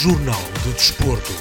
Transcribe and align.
Jornal 0.00 0.40
do 0.62 0.72
Desporto. 0.74 1.32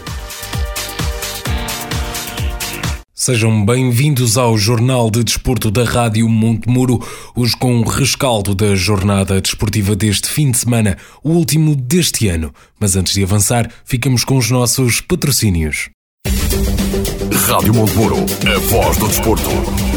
Sejam 3.14 3.64
bem-vindos 3.64 4.36
ao 4.36 4.57
Jornal 4.57 5.12
de 5.12 5.24
Desporto 5.24 5.70
da 5.70 5.84
Rádio 5.84 6.28
Montemuro, 6.28 7.00
hoje 7.36 7.56
com 7.56 7.72
um 7.76 7.84
rescaldo 7.84 8.56
da 8.56 8.74
jornada 8.74 9.40
desportiva 9.40 9.96
deste 9.96 10.28
fim 10.28 10.50
de 10.50 10.58
semana, 10.58 10.98
o 11.24 11.34
último 11.34 11.76
deste 11.76 12.30
ano. 12.30 12.52
Mas 12.80 12.96
antes 12.96 13.14
de 13.14 13.21
avançar, 13.21 13.71
ficamos 13.86 14.23
com 14.23 14.38
os 14.38 14.50
nossos 14.50 15.02
patrocínios. 15.02 15.92
Rádio 17.48 17.76
Montemuro, 17.76 18.16
a 18.16 18.60
voz 18.71 18.98
do 18.98 19.08
desporto. 19.08 19.96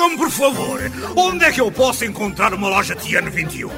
Digam-me, 0.00 0.16
por 0.16 0.30
favor, 0.30 0.80
onde 1.14 1.44
é 1.44 1.52
que 1.52 1.60
eu 1.60 1.70
posso 1.70 2.06
encontrar 2.06 2.54
uma 2.54 2.70
loja 2.70 2.94
Tiano 2.94 3.30
21? 3.30 3.68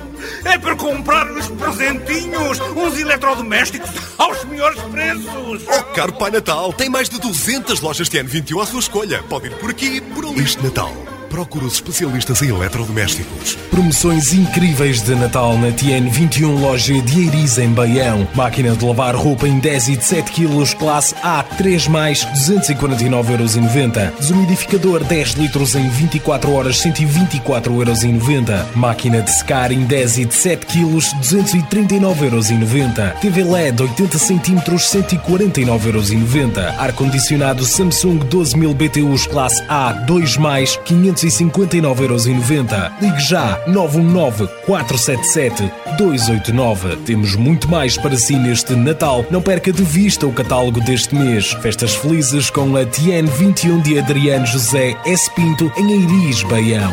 É 0.45 0.57
para 0.57 0.77
comprar 0.77 1.29
uns 1.29 1.49
presentinhos, 1.49 2.61
uns 2.61 2.97
eletrodomésticos 2.97 3.91
aos 4.17 4.45
melhores 4.45 4.81
preços. 4.83 5.27
Oh, 5.67 5.83
caro 5.93 6.13
Pai 6.13 6.31
Natal, 6.31 6.73
tem 6.75 6.89
mais 6.89 7.09
de 7.09 7.19
200 7.19 7.81
lojas 7.81 8.09
Tiano 8.09 8.29
21 8.29 8.61
à 8.61 8.67
sua 8.67 8.79
escolha. 8.79 9.21
Pode 9.25 9.49
ir 9.49 9.59
por 9.59 9.71
aqui, 9.71 10.01
por 10.01 10.25
ali. 10.25 10.45
Este 10.45 10.63
Natal 10.63 11.12
procura 11.33 11.65
os 11.65 11.75
especialistas 11.77 12.43
em 12.43 12.51
eletrodomésticos. 12.51 13.57
Promoções 13.71 14.35
incríveis 14.35 15.01
de 15.01 15.15
Natal 15.15 15.57
na 15.57 15.73
TN 15.73 16.11
21 16.11 16.61
loja 16.61 17.01
de 17.01 17.21
Eiriz 17.21 17.57
em 17.57 17.71
Baião. 17.71 18.29
Máquina 18.35 18.77
de 18.77 18.85
lavar 18.85 19.17
roupa 19.17 19.49
em 19.49 19.59
10 19.59 19.89
e 19.89 19.97
de 19.97 20.05
7 20.05 20.31
kg, 20.31 20.77
classe 20.77 21.15
A, 21.23 21.43
3 21.43 21.89
mais, 21.89 22.27
249,90€. 22.27 24.13
Desumidificador 24.19 25.03
10 25.03 25.31
litros 25.31 25.75
em 25.75 25.89
24 25.89 26.53
horas, 26.53 26.77
124,90€. 26.83 28.67
Máquina 28.75 29.23
de 29.23 29.31
secar 29.31 29.73
em 29.73 29.85
10 29.85 30.19
e 30.19 30.27
de 30.27 30.35
7 30.35 30.67
kg, 30.67 30.99
239,90€. 31.23 33.15
TV 33.21 33.43
LED 33.43 33.85
80 33.85 34.19
cm, 34.19 34.77
149,90€. 34.77 36.75
Ar-condicionado 36.77 37.65
Samsung 37.65 38.19
12000 38.19 38.75
BTUs, 38.75 39.27
classe 39.27 39.65
A, 39.67 39.93
2 39.93 40.37
mais, 40.37 40.77
500 40.85 41.22
259,90€. 41.27 42.93
Ligue 43.01 43.21
já 43.21 43.61
919 43.67 44.49
477 44.67 45.71
289. 45.97 46.97
Temos 47.05 47.37
muito 47.37 47.69
mais 47.69 47.97
para 47.97 48.17
si 48.17 48.37
neste 48.37 48.75
Natal. 48.75 49.25
Não 49.31 49.41
perca 49.41 49.73
de 49.73 49.83
vista 49.83 50.27
o 50.27 50.33
catálogo 50.33 50.81
deste 50.81 51.15
mês. 51.15 51.53
Festas 51.61 51.95
felizes 51.95 52.51
com 52.51 52.77
a 52.77 52.85
TN 52.85 53.27
21 53.27 53.81
de 53.81 53.99
Adriano 53.99 54.47
José 54.47 54.97
S. 55.05 55.31
Pinto 55.35 55.73
em 55.77 55.93
Eiris, 55.93 56.43
Baião. 56.43 56.93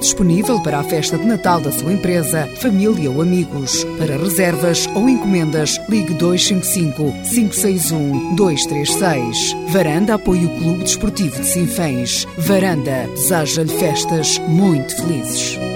disponível 0.00 0.60
para 0.62 0.80
a 0.80 0.82
festa 0.82 1.16
de 1.16 1.24
Natal 1.24 1.60
da 1.60 1.70
sua 1.70 1.92
empresa, 1.92 2.48
família 2.56 3.10
ou 3.10 3.22
amigos. 3.22 3.84
Para 3.98 4.16
reservas 4.16 4.88
ou 4.94 5.08
encomendas, 5.08 5.80
ligue 5.88 6.14
255 6.14 7.12
561 7.30 8.34
236. 8.34 9.56
Varanda 9.68 10.14
apoia 10.14 10.46
o 10.46 10.58
Clube 10.58 10.84
Desportivo 10.84 11.40
de 11.40 11.46
Sinfãs. 11.46 12.26
Varanda 12.36 13.06
deseja-lhe 13.14 13.78
festas 13.78 14.38
muito 14.48 14.96
felizes. 14.96 15.69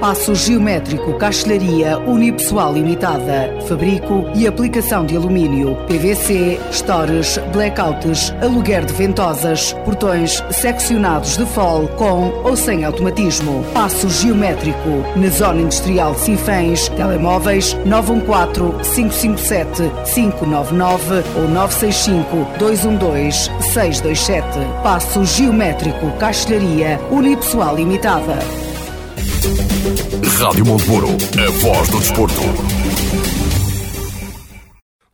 Passo 0.00 0.34
Geométrico 0.34 1.14
Castelharia 1.14 1.98
Unipessoal 1.98 2.74
Limitada. 2.74 3.56
Fabrico 3.66 4.26
e 4.34 4.46
aplicação 4.46 5.06
de 5.06 5.16
alumínio, 5.16 5.74
PVC, 5.86 6.60
stores, 6.70 7.38
blackouts, 7.52 8.34
aluguer 8.42 8.84
de 8.84 8.92
ventosas, 8.92 9.72
portões 9.84 10.44
seccionados 10.50 11.38
de 11.38 11.46
fol 11.46 11.88
com 11.88 12.28
ou 12.44 12.54
sem 12.54 12.84
automatismo. 12.84 13.64
Passo 13.72 14.10
Geométrico 14.10 15.02
na 15.16 15.28
Zona 15.30 15.62
Industrial 15.62 16.12
de 16.12 16.20
Sinfãs. 16.20 16.88
Telemóveis 16.90 17.74
914 17.86 18.94
557 18.94 19.82
599 20.12 21.24
ou 21.36 21.48
965 21.48 22.58
212 22.58 23.50
627. 23.72 24.46
Passo 24.82 25.24
Geométrico 25.24 26.10
Castelharia 26.18 27.00
Unipessoal 27.10 27.76
Limitada. 27.76 28.36
Rádio 30.38 30.66
Montemuro, 30.66 31.08
a 31.08 31.50
voz 31.60 31.88
do 31.88 31.98
desporto. 31.98 32.40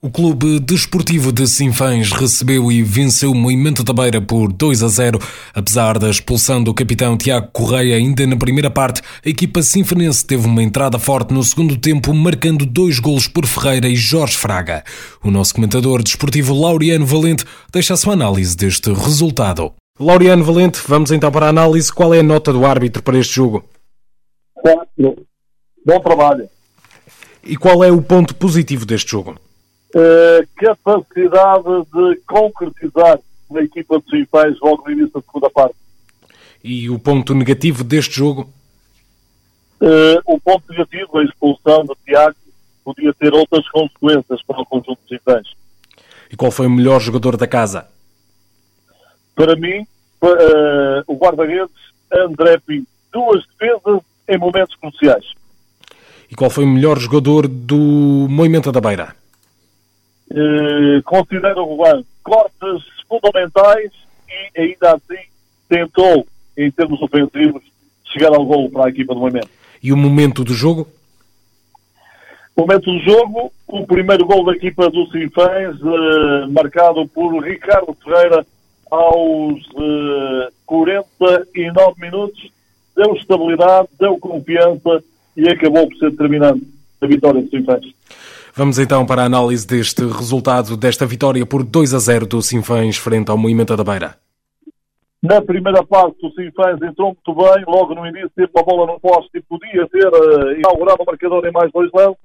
O 0.04 0.10
Clube 0.10 0.58
Desportivo 0.58 1.30
de 1.30 1.46
Sinfãs 1.46 2.10
recebeu 2.10 2.72
e 2.72 2.82
venceu 2.82 3.30
o 3.30 3.34
Moimento 3.36 3.84
da 3.84 3.92
Beira 3.92 4.20
por 4.20 4.52
2 4.52 4.82
a 4.82 4.88
0. 4.88 5.20
Apesar 5.54 5.96
da 5.96 6.10
expulsão 6.10 6.60
do 6.60 6.74
capitão 6.74 7.16
Tiago 7.16 7.50
Correia 7.52 7.96
ainda 7.96 8.26
na 8.26 8.36
primeira 8.36 8.68
parte, 8.68 9.00
a 9.24 9.28
equipa 9.28 9.62
sinfanense 9.62 10.26
teve 10.26 10.44
uma 10.46 10.60
entrada 10.60 10.98
forte 10.98 11.32
no 11.32 11.44
segundo 11.44 11.76
tempo, 11.76 12.12
marcando 12.12 12.66
dois 12.66 12.98
golos 12.98 13.28
por 13.28 13.46
Ferreira 13.46 13.86
e 13.86 13.94
Jorge 13.94 14.36
Fraga. 14.36 14.82
O 15.22 15.30
nosso 15.30 15.54
comentador 15.54 16.02
desportivo 16.02 16.52
Laureano 16.52 17.06
Valente 17.06 17.44
deixa 17.72 17.94
a 17.94 17.96
sua 17.96 18.14
análise 18.14 18.56
deste 18.56 18.92
resultado. 18.92 19.72
Laureano 20.00 20.42
Valente, 20.42 20.80
vamos 20.88 21.12
então 21.12 21.30
para 21.30 21.46
a 21.46 21.50
análise. 21.50 21.92
Qual 21.92 22.12
é 22.12 22.18
a 22.18 22.24
nota 22.24 22.52
do 22.52 22.66
árbitro 22.66 23.04
para 23.04 23.18
este 23.18 23.36
jogo? 23.36 23.62
Quatro. 24.62 25.26
Bom 25.84 25.98
trabalho. 25.98 26.48
E 27.42 27.56
qual 27.56 27.82
é 27.82 27.90
o 27.90 28.00
ponto 28.00 28.32
positivo 28.36 28.86
deste 28.86 29.10
jogo? 29.10 29.36
Uh, 29.92 30.46
capacidade 30.56 31.64
de 31.92 32.20
concretizar 32.24 33.18
na 33.50 33.62
equipa 33.62 33.98
de 33.98 34.08
Sinfãs 34.08 34.56
logo 34.62 34.84
no 34.84 34.92
início 34.92 35.14
da 35.14 35.20
segunda 35.20 35.50
parte. 35.50 35.74
E 36.62 36.88
o 36.88 36.96
ponto 36.96 37.34
negativo 37.34 37.82
deste 37.82 38.14
jogo? 38.14 38.48
Uh, 39.80 40.22
o 40.24 40.40
ponto 40.40 40.62
negativo, 40.70 41.18
a 41.18 41.24
expulsão 41.24 41.84
do 41.84 41.96
Tiago, 42.04 42.36
podia 42.84 43.12
ter 43.14 43.34
outras 43.34 43.68
consequências 43.68 44.40
para 44.44 44.60
o 44.60 44.66
conjunto 44.66 45.00
de 45.02 45.16
Sinfãs. 45.16 45.48
E 46.30 46.36
qual 46.36 46.52
foi 46.52 46.68
o 46.68 46.70
melhor 46.70 47.00
jogador 47.00 47.36
da 47.36 47.48
casa? 47.48 47.88
Para 49.34 49.56
mim, 49.56 49.80
uh, 50.22 51.02
o 51.08 51.16
guarda-redes 51.16 51.74
André 52.12 52.58
Pinto. 52.58 52.86
Duas 53.12 53.44
defesas 53.46 54.00
em 54.32 54.38
momentos 54.38 54.74
cruciais. 54.76 55.24
E 56.30 56.34
qual 56.34 56.50
foi 56.50 56.64
o 56.64 56.68
melhor 56.68 56.98
jogador 56.98 57.46
do 57.46 58.26
Moimenta 58.28 58.72
da 58.72 58.80
Beira? 58.80 59.14
Uh, 60.30 61.02
considero 61.04 61.62
o 61.66 61.76
Juan 61.76 62.02
cortes 62.22 62.82
fundamentais 63.06 63.90
e 64.56 64.60
ainda 64.60 64.94
assim 64.94 65.22
tentou, 65.68 66.26
em 66.56 66.70
termos 66.70 67.02
ofensivos, 67.02 67.62
chegar 68.04 68.34
ao 68.34 68.44
gol 68.44 68.70
para 68.70 68.86
a 68.86 68.88
equipa 68.88 69.14
do 69.14 69.20
Moimento. 69.20 69.48
E 69.82 69.92
o 69.92 69.96
momento 69.96 70.44
do 70.44 70.54
jogo? 70.54 70.86
Momento 72.56 72.84
do 72.84 72.98
jogo, 73.00 73.52
o 73.66 73.86
primeiro 73.86 74.26
gol 74.26 74.44
da 74.44 74.52
equipa 74.52 74.88
do 74.90 75.06
Sinfãs, 75.10 75.76
eh, 75.80 76.46
marcado 76.50 77.06
por 77.08 77.42
Ricardo 77.42 77.96
Ferreira 78.04 78.46
aos 78.90 79.58
eh, 79.58 80.48
49 80.66 82.00
minutos, 82.00 82.52
deu 82.96 83.14
estabilidade, 83.14 83.88
deu 83.98 84.18
confiança 84.18 85.02
e 85.36 85.48
acabou 85.48 85.88
por 85.88 85.96
ser 85.96 86.10
determinante 86.10 86.62
a 87.00 87.06
vitória 87.06 87.42
do 87.42 87.48
Sinfãs. 87.48 87.84
Vamos 88.54 88.78
então 88.78 89.06
para 89.06 89.22
a 89.22 89.26
análise 89.26 89.66
deste 89.66 90.02
resultado, 90.02 90.76
desta 90.76 91.06
vitória 91.06 91.44
por 91.46 91.62
2 91.62 91.94
a 91.94 91.98
0 91.98 92.26
do 92.26 92.42
Sinfãs 92.42 92.96
frente 92.96 93.30
ao 93.30 93.38
Moimenta 93.38 93.76
da 93.76 93.84
Beira. 93.84 94.16
Na 95.22 95.40
primeira 95.40 95.84
parte, 95.84 96.18
o 96.26 96.30
Sinfãs 96.32 96.82
entrou 96.82 97.16
muito 97.16 97.34
bem, 97.34 97.64
logo 97.66 97.94
no 97.94 98.06
início 98.06 98.30
teve 98.34 98.50
a 98.54 98.62
bola 98.62 98.86
no 98.92 99.00
poste 99.00 99.30
e 99.34 99.42
podia 99.42 99.88
ter 99.88 100.08
uh, 100.08 100.52
inaugurado 100.58 101.02
o 101.02 101.06
marcador 101.06 101.46
em 101.46 101.52
mais 101.52 101.70
dois 101.72 101.90
lances 101.94 102.18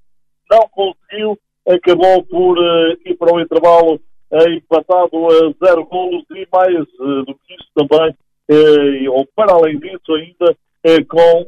não 0.50 0.68
conseguiu, 0.70 1.38
acabou 1.68 2.24
por 2.24 2.58
uh, 2.58 2.98
ir 3.06 3.16
para 3.18 3.34
o 3.34 3.40
intervalo 3.40 3.96
uh, 4.32 4.50
empatado 4.50 5.28
a 5.28 5.66
zero 5.66 5.86
golos 5.86 6.24
e 6.32 6.48
mais 6.52 6.76
uh, 7.00 7.24
do 7.26 7.36
que 7.36 7.54
isso 7.54 7.70
também, 7.76 8.16
ou 9.12 9.28
para 9.36 9.54
além 9.54 9.78
disso 9.80 10.14
ainda, 10.14 10.56
com 11.08 11.46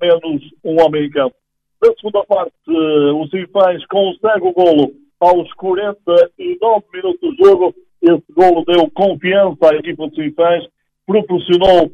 menos 0.00 0.42
um 0.64 0.80
homem 0.80 1.06
em 1.06 1.10
campo. 1.10 1.34
Na 1.82 1.92
segunda 1.94 2.24
parte, 2.24 2.52
o 2.66 3.26
Sinfãs 3.28 3.84
consegue 3.86 4.46
o 4.46 4.52
golo 4.52 4.92
aos 5.20 5.52
49 5.54 6.84
minutos 6.92 7.36
do 7.36 7.44
jogo. 7.44 7.74
Esse 8.00 8.32
golo 8.32 8.64
deu 8.64 8.90
confiança 8.90 9.72
à 9.72 9.76
equipa 9.76 10.08
do 10.08 10.14
Sinfãs, 10.14 10.64
proporcionou 11.06 11.90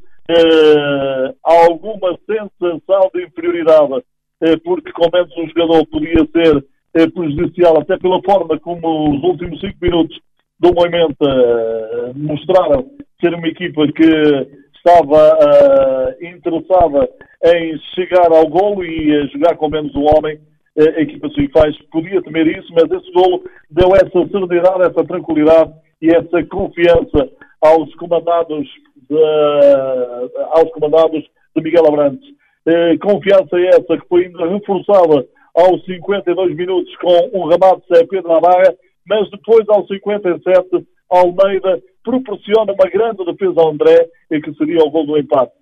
alguma 1.43 2.19
sensação 2.27 3.11
de 3.15 3.25
inferioridade 3.25 4.05
eh, 4.45 4.57
porque 4.59 4.93
com 4.93 5.09
menos 5.13 5.35
um 5.37 5.49
jogador 5.49 5.87
podia 5.87 6.27
ser 6.33 6.65
eh, 6.95 7.09
prejudicial, 7.09 7.79
até 7.79 7.97
pela 7.99 8.21
forma 8.23 8.59
como 8.61 9.17
os 9.17 9.23
últimos 9.23 9.61
cinco 9.61 9.77
minutos 9.81 10.19
do 10.65 10.73
momento 10.73 11.23
eh, 11.23 12.13
mostraram 12.17 12.91
ser 13.21 13.35
uma 13.35 13.47
equipa 13.47 13.87
que 13.93 14.49
estava 14.77 15.37
interessada 16.23 17.07
em 17.45 17.79
chegar 17.95 18.33
ao 18.33 18.47
golo 18.49 18.83
e 18.83 19.29
jogar 19.29 19.57
com 19.57 19.69
menos 19.69 19.95
um 19.95 20.05
homem. 20.05 20.41
A 20.77 21.03
equipa 21.03 21.29
de 21.29 21.49
faz 21.53 21.77
podia 21.93 22.23
temer 22.23 22.47
isso, 22.47 22.73
mas 22.73 22.91
esse 22.91 23.13
golo 23.13 23.45
deu 23.71 23.95
essa 23.95 24.29
serenidade, 24.29 24.91
essa 24.91 25.05
tranquilidade 25.05 25.73
e 26.01 26.09
essa 26.09 26.43
confiança 26.47 27.29
aos 27.61 27.95
comandados 27.97 28.67
de, 29.09 29.23
aos 30.51 30.71
comandados 30.73 31.23
de 31.55 31.63
Miguel 31.63 31.87
Abrantes. 31.87 32.29
Eh, 32.67 32.97
confiança 32.99 33.61
essa 33.61 33.99
que 33.99 34.09
foi 34.09 34.25
ainda 34.25 34.49
reforçada 34.49 35.27
aos 35.55 35.85
52 35.85 36.57
minutos 36.57 36.97
com 36.97 37.31
um 37.39 37.47
remate 37.47 37.83
de 37.89 38.07
Pedro 38.07 38.31
Navarra, 38.31 38.75
mas 39.09 39.31
depois 39.31 39.69
aos 39.69 39.87
57 39.87 40.87
Almeida 41.11 41.81
proporciona 42.03 42.73
uma 42.73 42.91
grande 42.91 43.25
defesa 43.25 43.61
ao 43.61 43.71
André, 43.71 44.09
que 44.29 44.55
seria 44.55 44.83
o 44.83 44.91
gol 44.91 45.07
do 45.07 45.19
empate. 45.19 45.53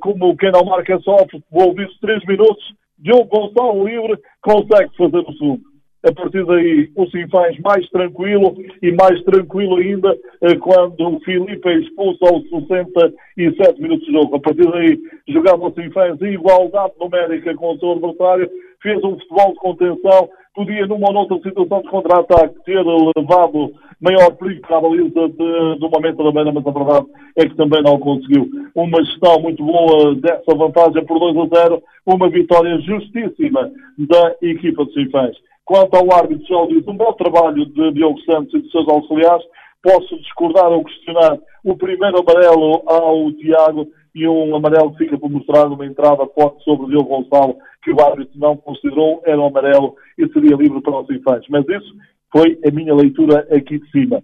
Como 0.00 0.36
quem 0.36 0.50
não 0.50 0.64
marca 0.64 0.98
só, 1.00 1.16
futebol 1.30 1.74
disso 1.74 1.96
3 2.00 2.24
minutos, 2.26 2.64
Diogo 2.98 3.26
Gonçalo 3.26 3.86
livre 3.86 4.18
consegue 4.42 4.96
fazer 4.96 5.18
o 5.18 5.32
segundo. 5.32 5.68
A 6.04 6.12
partir 6.12 6.44
daí, 6.46 6.90
o 6.94 7.06
Sinfãs 7.10 7.58
mais 7.58 7.88
tranquilo 7.90 8.54
e 8.80 8.92
mais 8.92 9.20
tranquilo 9.24 9.76
ainda 9.76 10.16
eh, 10.42 10.54
quando 10.56 11.00
o 11.00 11.20
Filipe 11.20 11.68
é 11.68 11.78
expulso 11.80 12.24
aos 12.24 12.48
67 12.48 13.82
minutos 13.82 14.06
de 14.06 14.12
jogo. 14.12 14.36
A 14.36 14.40
partir 14.40 14.70
daí, 14.70 14.96
jogava 15.28 15.66
o 15.66 15.74
Sinfãs 15.74 16.20
em 16.22 16.34
igualdade 16.34 16.94
numérica 17.00 17.52
com 17.56 17.74
o 17.74 17.78
seu 17.80 17.92
adversário, 17.92 18.48
fez 18.80 19.02
um 19.02 19.18
futebol 19.18 19.52
de 19.52 19.58
contenção, 19.58 20.28
podia 20.58 20.88
numa 20.88 21.06
ou 21.06 21.14
noutra 21.14 21.38
situação 21.38 21.82
de 21.82 21.88
contra-ataque 21.88 22.64
ter 22.64 22.82
levado 22.82 23.72
maior 24.00 24.34
perigo 24.34 24.60
para 24.62 24.78
a 24.78 24.80
baliza 24.80 25.28
de, 25.28 25.78
do 25.78 25.88
momento 25.88 26.24
da 26.24 26.32
beira, 26.32 26.52
mas 26.52 26.66
a 26.66 26.70
verdade 26.72 27.06
é 27.36 27.48
que 27.48 27.54
também 27.54 27.80
não 27.80 27.96
conseguiu. 28.00 28.48
Uma 28.74 29.04
gestão 29.04 29.40
muito 29.40 29.64
boa 29.64 30.16
dessa 30.16 30.56
vantagem 30.56 31.04
por 31.06 31.20
2 31.20 31.52
a 31.52 31.60
0, 31.62 31.82
uma 32.04 32.28
vitória 32.28 32.76
justíssima 32.80 33.70
da 33.98 34.34
equipa 34.42 34.84
de 34.86 34.94
Sinfãs. 34.94 35.36
Quanto 35.64 35.94
ao 35.94 36.12
árbitro, 36.12 36.44
já 36.44 36.66
disse, 36.66 36.90
um 36.90 36.96
bom 36.96 37.12
trabalho 37.12 37.64
de 37.64 37.92
Diogo 37.92 38.20
Santos 38.22 38.52
e 38.54 38.62
de 38.62 38.70
seus 38.72 38.88
auxiliares. 38.88 39.44
Posso 39.80 40.18
discordar 40.18 40.72
ou 40.72 40.84
questionar 40.84 41.38
o 41.64 41.76
primeiro 41.76 42.18
amarelo 42.18 42.82
ao 42.84 43.30
Tiago 43.32 43.86
e 44.12 44.26
um 44.26 44.56
amarelo 44.56 44.90
que 44.92 45.04
fica 45.04 45.16
por 45.16 45.30
mostrar 45.30 45.68
uma 45.68 45.86
entrada 45.86 46.26
forte 46.34 46.64
sobre 46.64 46.86
o 46.86 46.88
Diogo 46.88 47.08
Gonçalo, 47.08 47.56
que 47.82 47.92
o 47.92 48.00
árbitro 48.00 48.38
não 48.38 48.56
considerou, 48.56 49.22
era 49.24 49.40
um 49.40 49.46
amarelo 49.46 49.96
e 50.16 50.28
seria 50.28 50.56
livre 50.56 50.80
para 50.80 51.00
os 51.00 51.10
infantes. 51.10 51.48
Mas 51.48 51.64
isso 51.68 51.94
foi 52.32 52.58
a 52.66 52.70
minha 52.70 52.94
leitura 52.94 53.46
aqui 53.50 53.78
de 53.78 53.90
cima. 53.90 54.22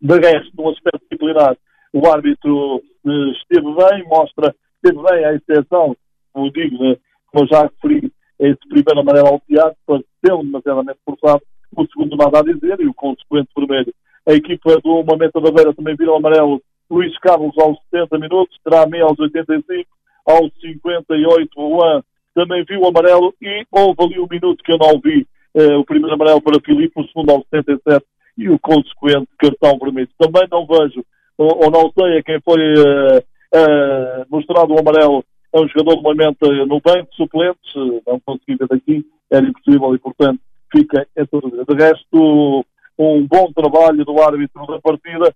De 0.00 0.14
resto, 0.18 0.50
no 0.56 0.70
aspecto 0.70 1.00
disciplinar, 1.02 1.56
o 1.92 2.08
árbitro 2.08 2.82
eh, 3.06 3.32
esteve 3.32 3.74
bem, 3.74 4.04
mostra, 4.08 4.54
esteve 4.76 5.02
bem 5.02 5.24
a 5.24 5.34
exceção, 5.34 5.96
como 6.32 6.50
digo, 6.52 6.82
né, 6.82 6.96
como 7.26 7.46
já 7.46 7.62
referi, 7.62 8.12
esse 8.38 8.68
primeiro 8.68 9.00
amarelo 9.00 9.28
ao 9.28 9.40
Tiago, 9.40 9.76
pareceu 9.86 10.42
demasiadamente 10.42 10.98
forçado, 11.04 11.42
o 11.76 11.86
segundo 11.86 12.16
nada 12.16 12.40
a 12.40 12.42
dizer 12.42 12.80
e 12.80 12.86
o 12.86 12.94
consequente 12.94 13.50
vermelho. 13.56 13.94
A 14.26 14.32
equipa 14.32 14.80
do 14.80 15.04
Mamenta 15.04 15.40
da 15.40 15.50
Beira 15.50 15.74
também 15.74 15.94
virou 15.96 16.16
amarelo 16.16 16.62
Luís 16.90 17.16
Carlos 17.18 17.56
aos 17.58 17.78
70 17.90 18.18
minutos, 18.18 18.58
terá 18.64 18.86
meia 18.86 19.04
aos 19.04 19.18
85, 19.18 19.88
aos 20.26 20.50
58 20.60 21.50
o 21.56 21.76
Juan 21.76 22.02
também 22.34 22.64
viu 22.64 22.80
o 22.80 22.88
amarelo 22.88 23.34
e 23.40 23.64
houve 23.70 24.04
ali 24.04 24.20
um 24.20 24.26
minuto 24.30 24.62
que 24.62 24.72
eu 24.72 24.78
não 24.78 25.00
vi 25.00 25.26
eh, 25.54 25.76
o 25.76 25.84
primeiro 25.84 26.14
amarelo 26.14 26.40
para 26.40 26.60
Filipe, 26.64 27.00
o 27.00 27.06
segundo 27.06 27.30
aos 27.30 27.44
77 27.50 28.04
e 28.38 28.48
o 28.48 28.58
consequente 28.58 29.28
cartão 29.38 29.78
vermelho. 29.78 30.08
Também 30.18 30.46
não 30.50 30.66
vejo, 30.66 31.04
ou, 31.36 31.64
ou 31.64 31.70
não 31.70 31.90
sei 31.98 32.18
a 32.18 32.22
quem 32.22 32.40
foi 32.40 32.60
eh, 32.60 33.24
eh, 33.54 34.24
mostrado 34.30 34.74
o 34.74 34.78
amarelo 34.78 35.24
é 35.52 35.60
um 35.60 35.68
jogador 35.68 36.00
momento 36.00 36.46
no 36.66 36.80
banco 36.80 37.10
de 37.10 37.16
suplentes, 37.16 37.74
não 38.06 38.20
consegui 38.20 38.54
ver 38.56 38.68
daqui, 38.68 39.04
era 39.30 39.44
impossível 39.44 39.92
e, 39.94 39.98
portanto, 39.98 40.40
fica 40.70 41.04
essa 41.16 41.40
dúvida. 41.40 41.64
De 41.64 41.74
resto, 41.74 42.64
um 42.96 43.26
bom 43.26 43.52
trabalho 43.52 44.04
do 44.04 44.22
árbitro 44.22 44.64
da 44.68 44.80
partida, 44.80 45.34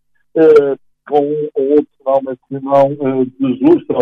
com 1.08 1.20
um 1.20 1.49
ou 1.55 1.70
outro 1.70 1.88
sinal, 1.99 2.20
mas 2.23 2.38
que 2.49 2.64
não 2.64 2.93
eh, 2.93 3.26
deslustra 3.38 3.99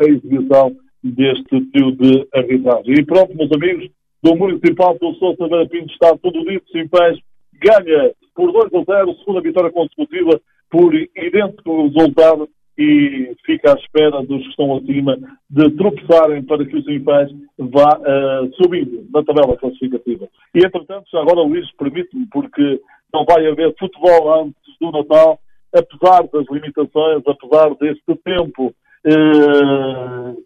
a 0.00 0.04
exibição 0.04 0.76
deste 1.02 1.60
trio 1.72 1.92
de 1.92 2.26
arbitragem. 2.32 2.94
E 2.98 3.04
pronto, 3.04 3.36
meus 3.36 3.50
amigos, 3.52 3.90
do 4.22 4.36
Municipal 4.36 4.96
do 4.98 5.14
Sousa 5.14 5.48
Vera 5.48 5.68
está 5.86 6.16
tudo 6.18 6.44
dito, 6.44 6.70
Simpés 6.70 7.18
ganha 7.60 8.12
por 8.34 8.52
2 8.52 8.74
a 8.74 8.98
0, 8.98 9.14
segunda 9.18 9.40
vitória 9.40 9.70
consecutiva 9.70 10.40
por 10.70 10.94
idêntico 10.94 11.86
resultado 11.88 12.48
e 12.78 13.34
fica 13.44 13.72
à 13.72 13.78
espera 13.78 14.22
dos 14.22 14.42
que 14.42 14.48
estão 14.48 14.76
acima 14.76 15.18
de 15.50 15.70
tropeçarem 15.72 16.42
para 16.44 16.64
que 16.64 16.76
o 16.76 16.82
Sinfãs 16.82 17.30
vá 17.58 17.98
uh, 17.98 18.54
subindo 18.54 19.06
na 19.12 19.22
tabela 19.22 19.56
classificativa. 19.56 20.26
E, 20.54 20.64
entretanto, 20.64 21.04
já 21.12 21.20
agora, 21.20 21.42
Luís, 21.42 21.70
permite-me, 21.76 22.26
porque 22.32 22.80
não 23.12 23.24
vai 23.26 23.46
haver 23.46 23.74
futebol 23.78 24.42
antes 24.42 24.54
do 24.80 24.90
Natal, 24.90 25.38
apesar 25.74 26.22
das 26.32 26.46
limitações, 26.50 27.22
apesar 27.26 27.74
deste 27.74 28.16
tempo 28.24 28.68
uh, 29.06 30.42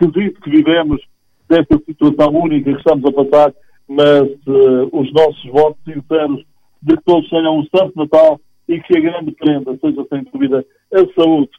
esquisito 0.00 0.40
que 0.40 0.50
vivemos, 0.50 1.00
desta 1.48 1.78
situação 1.78 2.30
única 2.34 2.72
que 2.72 2.78
estamos 2.78 3.04
a 3.04 3.12
passar, 3.12 3.54
mas 3.88 4.28
uh, 4.46 4.88
os 4.92 5.12
nossos 5.12 5.44
votos 5.50 5.82
sinceros 5.84 6.44
de 6.82 6.96
que 6.96 7.04
todos 7.04 7.28
tenham 7.30 7.58
um 7.58 7.64
Santo 7.64 7.92
Natal 7.96 8.40
e 8.68 8.78
que 8.80 8.98
a 8.98 9.00
grande 9.00 9.32
prenda 9.32 9.76
seja, 9.78 10.04
sem 10.10 10.24
dúvida, 10.24 10.64
a 10.92 11.20
saúde 11.20 11.50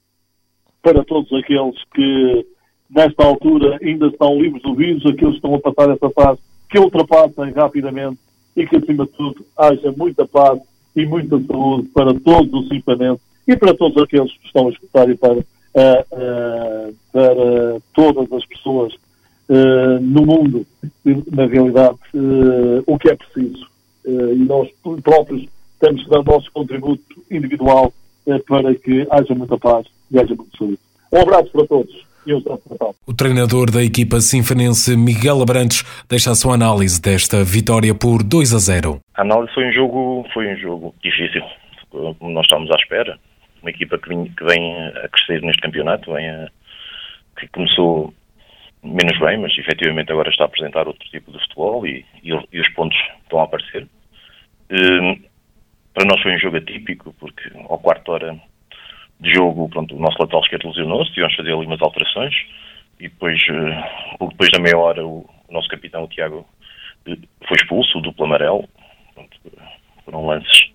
para 0.82 1.04
todos 1.04 1.32
aqueles 1.34 1.76
que, 1.94 2.46
nesta 2.90 3.26
altura, 3.26 3.80
ainda 3.82 4.08
estão 4.08 4.40
livres 4.40 4.62
do 4.62 4.76
vírus, 4.76 5.06
aqueles 5.06 5.32
que 5.32 5.36
estão 5.36 5.56
a 5.56 5.60
passar 5.60 5.90
essa 5.90 6.10
fase, 6.12 6.40
que 6.70 6.80
ultrapassem 6.80 7.52
rapidamente 7.52 8.20
e 8.56 8.66
que, 8.66 8.78
acima 8.78 9.06
de 9.06 9.12
tudo, 9.14 9.44
haja 9.58 9.92
muita 9.98 10.26
paz 10.28 10.60
e 10.96 11.06
muita 11.06 11.40
saúde 11.42 11.90
para 11.90 12.14
todos 12.14 12.54
os 12.54 12.68
simpanenses 12.70 13.24
e 13.48 13.58
para 13.58 13.74
todos 13.74 14.02
aqueles 14.02 14.32
que 14.38 14.46
estão 14.46 14.68
a 14.68 14.72
escutar 14.72 15.10
e 15.10 15.18
para, 15.18 15.44
uh, 16.12 16.96
para 17.12 17.82
todas 17.94 18.32
as 18.32 18.46
pessoas 18.46 18.94
uh, 19.50 20.00
no 20.02 20.26
mundo, 20.26 20.66
na 21.32 21.46
realidade, 21.46 21.98
o 22.86 22.98
que 22.98 23.10
é 23.10 23.16
preciso. 23.16 23.68
e 24.06 24.46
nós 24.46 24.70
próprios 25.04 25.48
temos 25.80 26.04
que 26.04 26.10
dar 26.10 26.20
o 26.20 26.24
nosso 26.24 26.52
contributo 26.52 27.04
individual 27.32 27.94
para 28.48 28.76
que 28.76 29.08
haja 29.10 29.34
muita 29.34 29.58
paz 29.58 29.88
e 30.12 30.20
haja 30.20 30.36
muita 30.36 30.58
saúde. 30.58 30.80
Um 31.12 31.22
abraço 31.22 31.50
para 31.52 31.66
todos. 31.66 32.10
O 33.08 33.14
treinador 33.14 33.72
da 33.72 33.84
equipa 33.84 34.20
sinfanense 34.20 34.96
Miguel 34.96 35.42
Abrantes 35.42 35.84
deixa 36.08 36.32
a 36.32 36.36
sua 36.36 36.54
análise 36.54 37.02
desta 37.02 37.44
vitória 37.44 37.96
por 37.96 38.24
2 38.24 38.54
a 38.54 38.60
0. 38.60 39.00
A 39.16 39.22
análise 39.22 39.54
foi 39.54 39.68
um 39.68 39.72
jogo, 39.72 40.26
foi 40.34 40.54
um 40.54 40.58
jogo 40.58 40.94
difícil, 41.04 41.42
como 41.90 42.16
nós 42.32 42.46
estávamos 42.46 42.70
à 42.72 42.76
espera. 42.76 43.18
Uma 43.62 43.72
equipa 43.72 43.98
que 43.98 44.10
vem, 44.10 44.26
que 44.26 44.44
vem 44.44 44.88
a 44.88 45.08
crescer 45.10 45.42
neste 45.42 45.62
campeonato, 45.62 46.14
vem 46.14 46.30
a, 46.30 46.50
que 47.38 47.48
começou 47.50 48.14
menos 48.84 49.18
bem, 49.20 49.38
mas 49.38 49.58
efetivamente 49.58 50.12
agora 50.12 50.30
está 50.30 50.44
a 50.44 50.48
apresentar 50.48 50.88
outro 50.88 51.08
tipo 51.10 51.32
de 51.32 51.40
futebol 51.40 51.86
e, 51.86 52.06
e, 52.24 52.30
e 52.30 52.60
os 52.62 52.70
pontos 52.70 52.98
estão 53.24 53.40
a 53.40 53.44
aparecer. 53.44 53.84
Uh, 54.72 55.30
para 55.94 56.06
nós 56.06 56.22
foi 56.22 56.36
um 56.36 56.40
jogo 56.40 56.58
atípico, 56.58 57.14
porque 57.20 57.52
ao 57.68 57.80
quarto 57.80 58.12
hora 58.12 58.40
de 59.20 59.34
jogo, 59.34 59.68
pronto, 59.70 59.96
o 59.96 60.00
nosso 60.00 60.18
lateral 60.20 60.42
esquerdo 60.44 60.68
lesionou-se, 60.70 61.12
tivemos 61.12 61.36
que 61.36 61.42
fazer 61.42 61.54
ali 61.54 61.66
umas 61.66 61.82
alterações 61.82 62.34
e 63.00 63.10
depois, 63.10 63.42
pouco 64.18 64.34
depois 64.34 64.52
da 64.52 64.60
meia 64.60 64.78
hora, 64.78 65.06
o, 65.06 65.30
nosso 65.50 65.68
capitão, 65.68 66.04
o 66.04 66.08
Tiago, 66.08 66.48
uh, 67.08 67.18
foi 67.48 67.58
expulso, 67.58 67.98
o 67.98 68.02
duplo 68.02 68.26
amarelo. 68.26 68.70
Pronto, 69.14 69.38
foram 70.06 70.26
lances. 70.26 70.72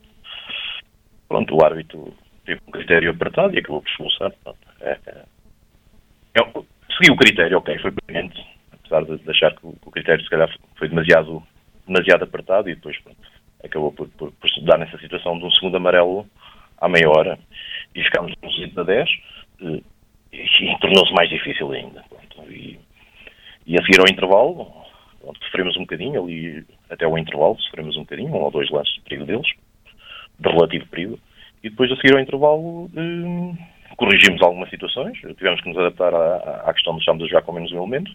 Pronto, 1.29 1.57
o 1.57 1.65
árbitro 1.65 2.15
teve 2.45 2.61
um 2.67 2.71
critério 2.71 3.11
apertado 3.11 3.55
e 3.55 3.59
acabou 3.59 3.83
por 3.83 3.91
expulsar. 3.91 4.33
É, 4.81 4.99
é, 5.07 5.25
é, 6.35 6.43
seguiu 6.97 7.15
o 7.15 7.17
critério, 7.17 7.59
ok, 7.59 7.79
foi 7.79 7.93
permanente, 7.93 8.45
apesar 8.73 9.05
de, 9.05 9.31
achar 9.31 9.55
que 9.55 9.67
o, 9.67 9.75
o, 9.85 9.91
critério 9.91 10.23
se 10.23 10.31
calhar 10.31 10.51
foi 10.77 10.89
demasiado, 10.89 11.43
demasiado 11.87 12.25
apertado 12.25 12.69
e 12.69 12.75
depois 12.75 12.99
pronto, 13.01 13.19
acabou 13.65 13.93
por, 13.93 14.09
por, 14.11 14.33
por 14.33 14.51
se 14.51 14.65
dar 14.65 14.79
nessa 14.79 14.99
situação 14.99 15.39
de 15.39 15.45
um 15.45 15.51
segundo 15.51 15.77
amarelo 15.77 16.27
à 16.79 16.89
meia 16.89 17.09
hora 17.09 17.39
e 17.95 18.03
ficámos 18.03 18.33
nos 18.43 18.57
20 18.57 18.79
a 18.79 18.83
10 18.83 19.11
e, 19.61 19.85
e 20.33 20.79
tornou-se 20.81 21.13
mais 21.13 21.29
difícil 21.29 21.71
ainda. 21.73 22.05
Pronto, 22.09 22.53
e, 22.53 22.79
e 23.67 23.77
a 23.77 23.85
seguir 23.85 24.01
ao 24.01 24.13
intervalo, 24.13 24.85
pronto, 25.21 25.45
sofremos 25.45 25.77
um 25.77 25.81
bocadinho 25.81 26.23
ali, 26.23 26.65
até 26.91 27.05
ao 27.05 27.17
intervalo, 27.17 27.59
sofremos 27.61 27.97
um 27.97 28.01
bocadinho, 28.01 28.31
um 28.31 28.43
ou 28.43 28.51
dois 28.51 28.71
lances 28.71 28.95
de 28.95 29.01
perigo 29.03 29.25
deles, 29.25 29.47
de 30.39 30.49
relativo 30.49 30.87
período, 30.89 31.21
e 31.65 31.71
depois 31.71 31.91
a 31.91 31.97
seguir 31.97 32.15
ao 32.15 32.21
intervalo 32.21 32.91
hum, 32.95 33.57
corrigimos 33.97 34.43
algumas 34.43 34.69
situações, 34.69 35.19
tivemos 35.19 35.63
que 35.63 35.69
nos 35.71 35.79
adaptar 35.79 36.15
à, 36.15 36.63
à 36.67 36.75
questão 36.75 36.93
de 36.93 37.01
estarmos 37.01 37.25
a 37.25 37.27
jogar 37.27 37.43
com 37.43 37.53
menos 37.53 37.73
um 37.73 37.79
elemento, 37.79 38.13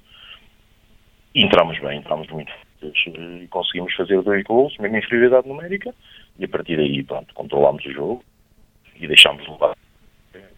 e 1.33 1.43
entramos 1.43 1.79
bem, 1.79 1.97
entramos 1.97 2.27
muito 2.29 2.51
e 2.81 3.47
conseguimos 3.49 3.93
fazer 3.95 4.21
dois 4.21 4.43
gols, 4.43 4.77
mesmo 4.77 4.95
em 4.95 4.99
inferioridade 4.99 5.47
numérica, 5.47 5.93
e 6.37 6.45
a 6.45 6.47
partir 6.47 6.77
daí, 6.77 7.03
pronto, 7.03 7.33
controlámos 7.33 7.83
o 7.85 7.91
jogo 7.91 8.23
e 8.95 9.07
deixámos 9.07 9.45
levar 9.47 9.75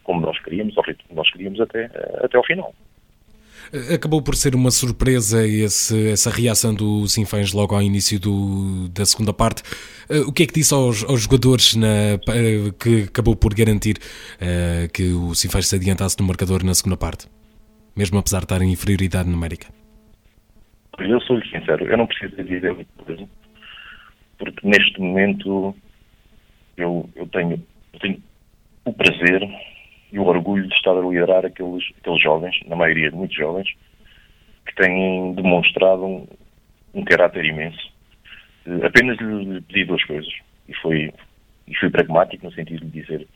como 0.04 0.22
nós 0.22 0.38
queríamos, 0.40 0.78
ao 0.78 0.84
ritmo 0.84 1.08
que 1.08 1.16
nós 1.16 1.32
queríamos 1.32 1.62
até, 1.62 1.86
até 2.24 2.38
ao 2.38 2.44
final. 2.44 2.74
Acabou 3.94 4.22
por 4.22 4.36
ser 4.36 4.56
uma 4.56 4.72
surpresa 4.72 5.48
esse, 5.48 6.10
essa 6.10 6.30
reação 6.30 6.74
do 6.74 7.08
Sinfãs 7.08 7.54
logo 7.54 7.74
ao 7.74 7.82
início 7.82 8.20
do, 8.20 8.90
da 8.90 9.06
segunda 9.06 9.34
parte. 9.34 9.64
Uh, 10.10 10.28
o 10.28 10.34
que 10.34 10.44
é 10.44 10.46
que 10.46 10.54
disse 10.54 10.74
aos, 10.74 11.04
aos 11.04 11.22
jogadores 11.22 11.76
na, 11.76 12.16
uh, 12.16 12.74
que 12.74 13.04
acabou 13.04 13.36
por 13.36 13.54
garantir 13.54 13.98
uh, 13.98 14.92
que 14.92 15.12
o 15.14 15.34
Sinfãs 15.34 15.68
se 15.68 15.76
adiantasse 15.76 16.20
no 16.20 16.26
marcador 16.26 16.64
na 16.64 16.74
segunda 16.74 16.98
parte? 16.98 17.28
Mesmo 17.96 18.20
apesar 18.20 18.40
de 18.40 18.46
estar 18.46 18.62
em 18.62 18.72
inferioridade 18.72 19.30
numérica. 19.30 19.68
Eu 21.00 21.20
sou-lhe 21.22 21.48
sincero, 21.50 21.86
eu 21.86 21.98
não 21.98 22.06
preciso 22.06 22.44
dizer 22.44 22.74
muito 22.74 22.90
coisa, 23.06 23.28
porque 24.38 24.68
neste 24.68 25.00
momento 25.00 25.76
eu, 26.78 27.10
eu, 27.16 27.26
tenho, 27.28 27.62
eu 27.94 28.00
tenho 28.00 28.22
o 28.86 28.94
prazer 28.94 29.42
e 30.12 30.20
o 30.20 30.26
orgulho 30.26 30.68
de 30.68 30.74
estar 30.74 30.92
a 30.92 31.02
liderar 31.02 31.46
aqueles, 31.46 31.84
aqueles 32.00 32.22
jovens, 32.22 32.60
na 32.68 32.76
maioria 32.76 33.10
de 33.10 33.16
muitos 33.16 33.36
jovens, 33.36 33.70
que 34.66 34.76
têm 34.76 35.34
demonstrado 35.34 36.06
um, 36.06 36.28
um 36.94 37.04
caráter 37.04 37.46
imenso. 37.46 37.92
Uh, 38.66 38.86
apenas 38.86 39.18
lhe 39.18 39.62
pedi 39.62 39.86
duas 39.86 40.04
coisas, 40.04 40.32
e 40.68 40.76
foi 40.76 41.14
e 41.68 41.76
fui 41.76 41.90
pragmático 41.90 42.46
no 42.46 42.52
sentido 42.52 42.86
de 42.86 43.02
dizer 43.02 43.28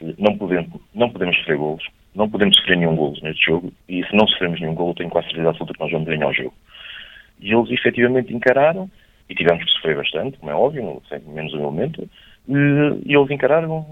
uh, 0.00 0.14
não 0.18 0.38
podemos, 0.38 0.80
não 0.94 1.10
podemos 1.10 1.36
sofrer 1.38 1.56
golos, 1.56 1.86
não 2.14 2.30
podemos 2.30 2.56
sofrer 2.56 2.78
nenhum 2.78 2.94
golo 2.94 3.16
neste 3.22 3.44
jogo, 3.44 3.72
e 3.88 4.04
se 4.04 4.14
não 4.14 4.26
sofremos 4.28 4.60
nenhum 4.60 4.74
golo, 4.74 4.94
tenho 4.94 5.10
quase 5.10 5.26
certeza 5.28 5.50
absoluta 5.50 5.74
que 5.74 5.80
nós 5.80 5.90
vamos 5.90 6.08
ganhar 6.08 6.28
o 6.28 6.32
jogo. 6.32 6.54
E 7.40 7.52
eles 7.52 7.70
efetivamente 7.70 8.34
encararam, 8.34 8.90
e 9.28 9.34
tivemos 9.34 9.64
que 9.64 9.70
sofrer 9.72 9.96
bastante, 9.96 10.38
como 10.38 10.50
é 10.50 10.54
óbvio, 10.54 11.02
sem 11.08 11.20
menos 11.20 11.52
um 11.54 11.62
momento, 11.62 12.02
uh, 12.02 13.02
e 13.04 13.14
eles 13.14 13.30
encararam 13.30 13.84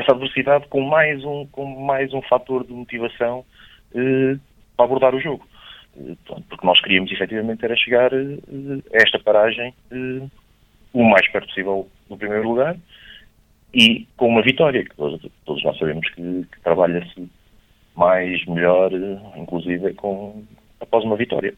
essa 0.00 0.12
adversidade 0.12 0.66
com 0.68 0.80
mais 0.80 1.24
um, 1.24 1.46
com 1.46 1.64
mais 1.64 2.12
um 2.12 2.22
fator 2.22 2.64
de 2.64 2.72
motivação 2.72 3.44
eh, 3.94 4.36
para 4.76 4.86
abordar 4.86 5.14
o 5.14 5.20
jogo. 5.20 5.46
Eh, 5.96 6.14
porque 6.48 6.66
nós 6.66 6.80
queríamos 6.80 7.10
efetivamente 7.12 7.64
era 7.64 7.76
chegar 7.76 8.12
eh, 8.12 8.38
a 8.92 9.02
esta 9.02 9.18
paragem 9.18 9.74
eh, 9.90 10.26
o 10.92 11.04
mais 11.04 11.26
perto 11.30 11.48
possível 11.48 11.88
do 12.08 12.16
primeiro 12.16 12.48
lugar 12.48 12.76
e 13.72 14.06
com 14.16 14.28
uma 14.28 14.42
vitória, 14.42 14.84
que 14.84 14.96
todos, 14.96 15.24
todos 15.44 15.62
nós 15.62 15.78
sabemos 15.78 16.08
que, 16.10 16.46
que 16.50 16.60
trabalha-se 16.62 17.28
mais, 17.94 18.44
melhor, 18.46 18.92
eh, 18.92 19.18
inclusive 19.36 19.94
com, 19.94 20.42
após 20.80 21.04
uma 21.04 21.16
vitória. 21.16 21.54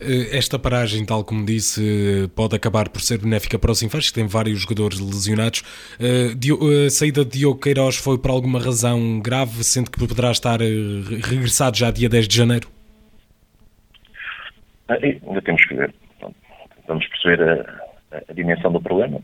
Eh, 0.00 0.36
esta 0.36 0.58
paragem, 0.58 1.04
tal 1.04 1.24
como 1.24 1.44
disse, 1.44 2.30
pode 2.34 2.54
acabar 2.54 2.88
por 2.88 3.00
ser 3.00 3.18
benéfica 3.18 3.58
para 3.58 3.72
os 3.72 3.78
Sinfãs, 3.78 4.08
que 4.08 4.14
tem 4.14 4.26
vários 4.26 4.60
jogadores 4.60 5.00
lesionados. 5.00 5.62
Eh, 6.00 6.86
a 6.86 6.90
saída 6.90 7.24
de 7.24 7.38
Diogo 7.38 7.60
Queiroz 7.60 7.96
foi 7.96 8.18
por 8.18 8.30
alguma 8.30 8.60
razão 8.60 9.20
grave, 9.20 9.64
sendo 9.64 9.90
que 9.90 9.98
poderá 9.98 10.30
estar 10.30 10.60
eh, 10.60 10.66
regressado 11.22 11.76
já 11.76 11.90
dia 11.90 12.08
10 12.08 12.28
de 12.28 12.36
janeiro? 12.36 12.68
Ah, 14.88 14.94
ainda 15.02 15.42
temos 15.42 15.64
que 15.66 15.74
ver. 15.74 15.94
Vamos 16.86 17.06
perceber 17.08 17.42
a, 17.42 18.22
a 18.28 18.32
dimensão 18.32 18.72
do 18.72 18.80
problema. 18.80 19.20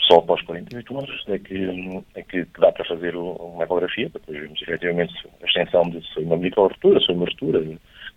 Só 0.00 0.18
após 0.18 0.42
48 0.42 0.96
horas 0.96 1.22
é 1.28 1.38
que, 1.38 2.02
é 2.16 2.22
que, 2.22 2.46
dá 2.58 2.72
para 2.72 2.84
fazer 2.84 3.14
uma 3.14 3.62
ecografia, 3.62 4.10
para 4.10 4.20
depois 4.20 4.38
vermos 4.38 4.62
efetivamente 4.62 5.14
a 5.40 5.46
extensão 5.46 5.82
de 5.82 6.04
se 6.04 6.14
foi 6.14 6.24
uma 6.24 6.36
micro-ruptura, 6.36 6.98
se 6.98 7.06
foi 7.06 7.14
uma 7.14 7.26
ruptura, 7.26 7.62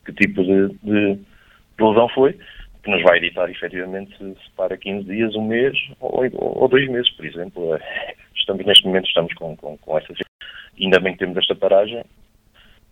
que 0.05 0.13
tipo 0.13 0.43
de, 0.43 0.67
de, 0.83 1.15
de 1.15 1.83
lesão 1.83 2.07
foi, 2.09 2.37
que 2.83 2.91
nos 2.91 3.01
vai 3.01 3.17
editar 3.17 3.49
efetivamente 3.49 4.15
se, 4.17 4.35
para 4.55 4.77
15 4.77 5.05
dias, 5.05 5.35
um 5.35 5.45
mês 5.45 5.75
ou, 5.99 6.23
ou, 6.33 6.67
dois 6.67 6.87
meses, 6.87 7.09
por 7.11 7.25
exemplo. 7.25 7.75
É, 7.75 8.15
estamos 8.35 8.65
neste 8.65 8.85
momento 8.85 9.07
estamos 9.07 9.33
com, 9.33 9.55
com, 9.57 9.77
com 9.77 9.97
essa 9.97 10.13
ainda 10.79 10.99
bem 10.99 11.13
que 11.13 11.19
temos 11.19 11.37
esta 11.37 11.55
paragem, 11.55 12.03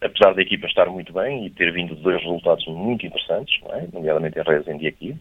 apesar 0.01 0.33
da 0.33 0.41
equipa 0.41 0.67
estar 0.67 0.87
muito 0.87 1.13
bem 1.13 1.45
e 1.45 1.49
ter 1.49 1.71
vindo 1.71 1.95
dois 1.95 2.21
resultados 2.21 2.65
muito 2.67 3.05
interessantes, 3.05 3.59
é? 3.71 3.87
nomeadamente 3.91 4.39
em 4.39 4.43
Rezende 4.43 4.85
e 4.85 4.87
aqui, 4.87 5.17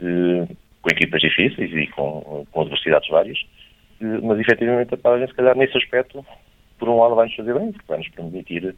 eh, 0.00 0.54
com 0.80 0.90
equipas 0.90 1.20
difíceis 1.20 1.70
e 1.72 1.86
com, 1.88 2.46
com 2.50 2.60
adversidades 2.62 3.08
várias, 3.08 3.38
eh, 4.00 4.18
mas 4.22 4.38
efetivamente 4.40 4.94
a 4.94 4.96
paragem, 4.96 5.28
se 5.28 5.34
calhar, 5.34 5.56
nesse 5.56 5.76
aspecto, 5.76 6.24
por 6.78 6.88
um 6.88 6.98
lado 6.98 7.14
vai-nos 7.14 7.34
fazer 7.36 7.54
bem, 7.54 7.72
porque 7.72 7.86
vai-nos 7.88 8.08
permitir 8.08 8.74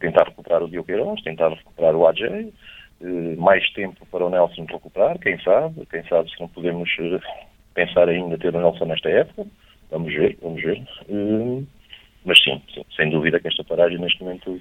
tentar 0.00 0.24
recuperar 0.24 0.62
o 0.62 0.68
Diogo 0.68 0.86
Queiroz, 0.86 1.22
tentar 1.22 1.50
recuperar 1.50 1.94
o 1.94 2.06
AJ, 2.06 2.22
eh, 3.00 3.36
mais 3.36 3.68
tempo 3.72 4.04
para 4.06 4.24
o 4.24 4.30
Nelson 4.30 4.66
recuperar, 4.68 5.18
quem 5.18 5.40
sabe, 5.40 5.86
quem 5.86 6.02
sabe 6.08 6.30
se 6.30 6.40
não 6.40 6.48
podemos 6.48 6.90
eh, 6.98 7.20
pensar 7.74 8.08
ainda 8.08 8.36
ter 8.36 8.54
o 8.54 8.60
Nelson 8.60 8.86
nesta 8.86 9.08
época, 9.08 9.46
vamos 9.90 10.12
ver, 10.12 10.36
vamos 10.42 10.60
ver. 10.60 10.82
Eh, 11.08 11.62
mas 12.24 12.42
sim, 12.42 12.60
sim, 12.74 12.84
sem 12.96 13.10
dúvida 13.10 13.38
que 13.38 13.48
esta 13.48 13.62
paragem 13.64 13.98
neste 13.98 14.22
momento 14.22 14.60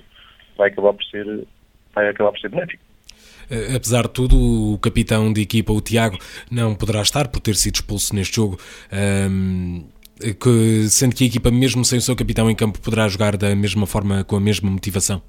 vai 0.56 0.70
acabar 0.70 0.94
por 0.94 1.04
ser, 1.06 1.48
vai 1.94 2.08
acabar 2.10 2.32
por 2.32 2.40
ser 2.40 2.50
benéfica. 2.50 2.84
Apesar 3.76 4.04
de 4.04 4.10
tudo, 4.10 4.74
o 4.74 4.78
capitão 4.78 5.32
de 5.32 5.42
equipa, 5.42 5.72
o 5.72 5.80
Tiago, 5.82 6.18
não 6.52 6.76
poderá 6.76 7.02
estar 7.02 7.30
por 7.30 7.40
ter 7.40 7.56
sido 7.56 7.76
expulso 7.76 8.14
neste 8.14 8.36
jogo. 8.36 8.60
Um, 8.92 9.86
que, 10.18 10.90
sendo 10.90 11.16
que 11.16 11.24
a 11.24 11.28
equipa, 11.28 11.52
mesmo 11.52 11.84
sem 11.86 12.00
o 12.00 12.02
seu 12.02 12.16
capitão 12.16 12.50
em 12.50 12.56
campo, 12.56 12.82
poderá 12.82 13.08
jogar 13.08 13.38
da 13.38 13.56
mesma 13.56 13.86
forma, 13.86 14.24
com 14.24 14.36
a 14.36 14.40
mesma 14.40 14.70
motivação? 14.70 15.22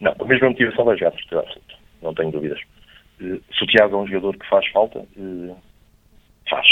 Não, 0.00 0.14
a 0.18 0.24
mesma 0.24 0.48
motivação 0.48 0.84
vai 0.84 0.98
jogar, 0.98 1.14
não 2.02 2.14
tenho 2.14 2.32
dúvidas. 2.32 2.60
Eh, 3.20 3.38
se 3.56 3.64
o 3.64 3.66
Tiago 3.66 3.96
é 3.96 3.98
um 4.00 4.06
jogador 4.06 4.36
que 4.36 4.48
faz 4.48 4.66
falta, 4.68 4.98
eh, 5.16 5.54
faz. 6.50 6.66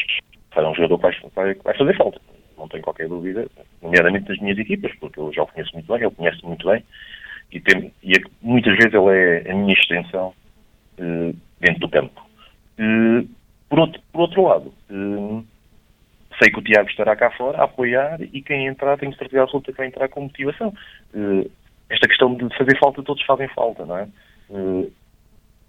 É 0.57 0.61
um 0.63 0.75
jogador 0.75 0.99
que 0.99 1.27
vai, 1.35 1.55
vai 1.55 1.79
fazer 1.79 1.97
falta, 1.97 2.21
não 2.59 2.69
tenho 2.69 2.83
qualquer 2.83 3.09
dúvida, 3.09 3.49
nomeadamente 3.81 4.27
das 4.27 4.39
minhas 4.41 4.59
equipas, 4.59 4.93
porque 4.99 5.21
eu 5.21 5.33
já 5.33 5.43
o 5.43 5.47
conheço 5.47 5.73
muito 5.73 5.87
bem, 5.87 6.03
ele 6.03 6.11
conhece 6.11 6.45
muito 6.45 6.67
bem, 6.69 6.85
e, 7.53 7.61
tem, 7.61 7.93
e 8.03 8.13
é, 8.13 8.23
muitas 8.43 8.77
vezes 8.77 8.93
ele 8.93 9.11
é 9.47 9.51
a 9.51 9.55
minha 9.55 9.73
extensão 9.73 10.35
uh, 10.99 11.37
dentro 11.61 11.81
do 11.81 11.89
campo. 11.89 12.21
Por, 13.69 13.79
outro, 13.79 14.03
por 14.13 14.21
outro 14.23 14.43
lado, 14.43 14.75
sei 16.41 16.51
que 16.51 16.59
o 16.59 16.63
Tiago 16.63 16.89
estará 16.89 17.15
cá 17.15 17.31
fora 17.33 17.59
a 17.59 17.65
apoiar 17.65 18.21
e 18.21 18.43
quem 18.43 18.67
entrar, 18.67 18.99
tenho 18.99 19.15
certeza 19.17 19.43
absoluta 19.43 19.73
que 19.73 19.79
vai 19.79 19.87
entrar 19.87 20.09
com 20.09 20.23
motivação. 20.23 20.73
Uh, 21.15 21.51
esta 21.89 22.09
questão 22.09 22.35
de 22.35 22.57
fazer 22.57 22.79
falta, 22.79 23.03
todos 23.03 23.25
fazem 23.25 23.49
falta, 23.49 23.85
não 23.85 23.97
é? 23.97 24.09
Uh, 24.49 24.91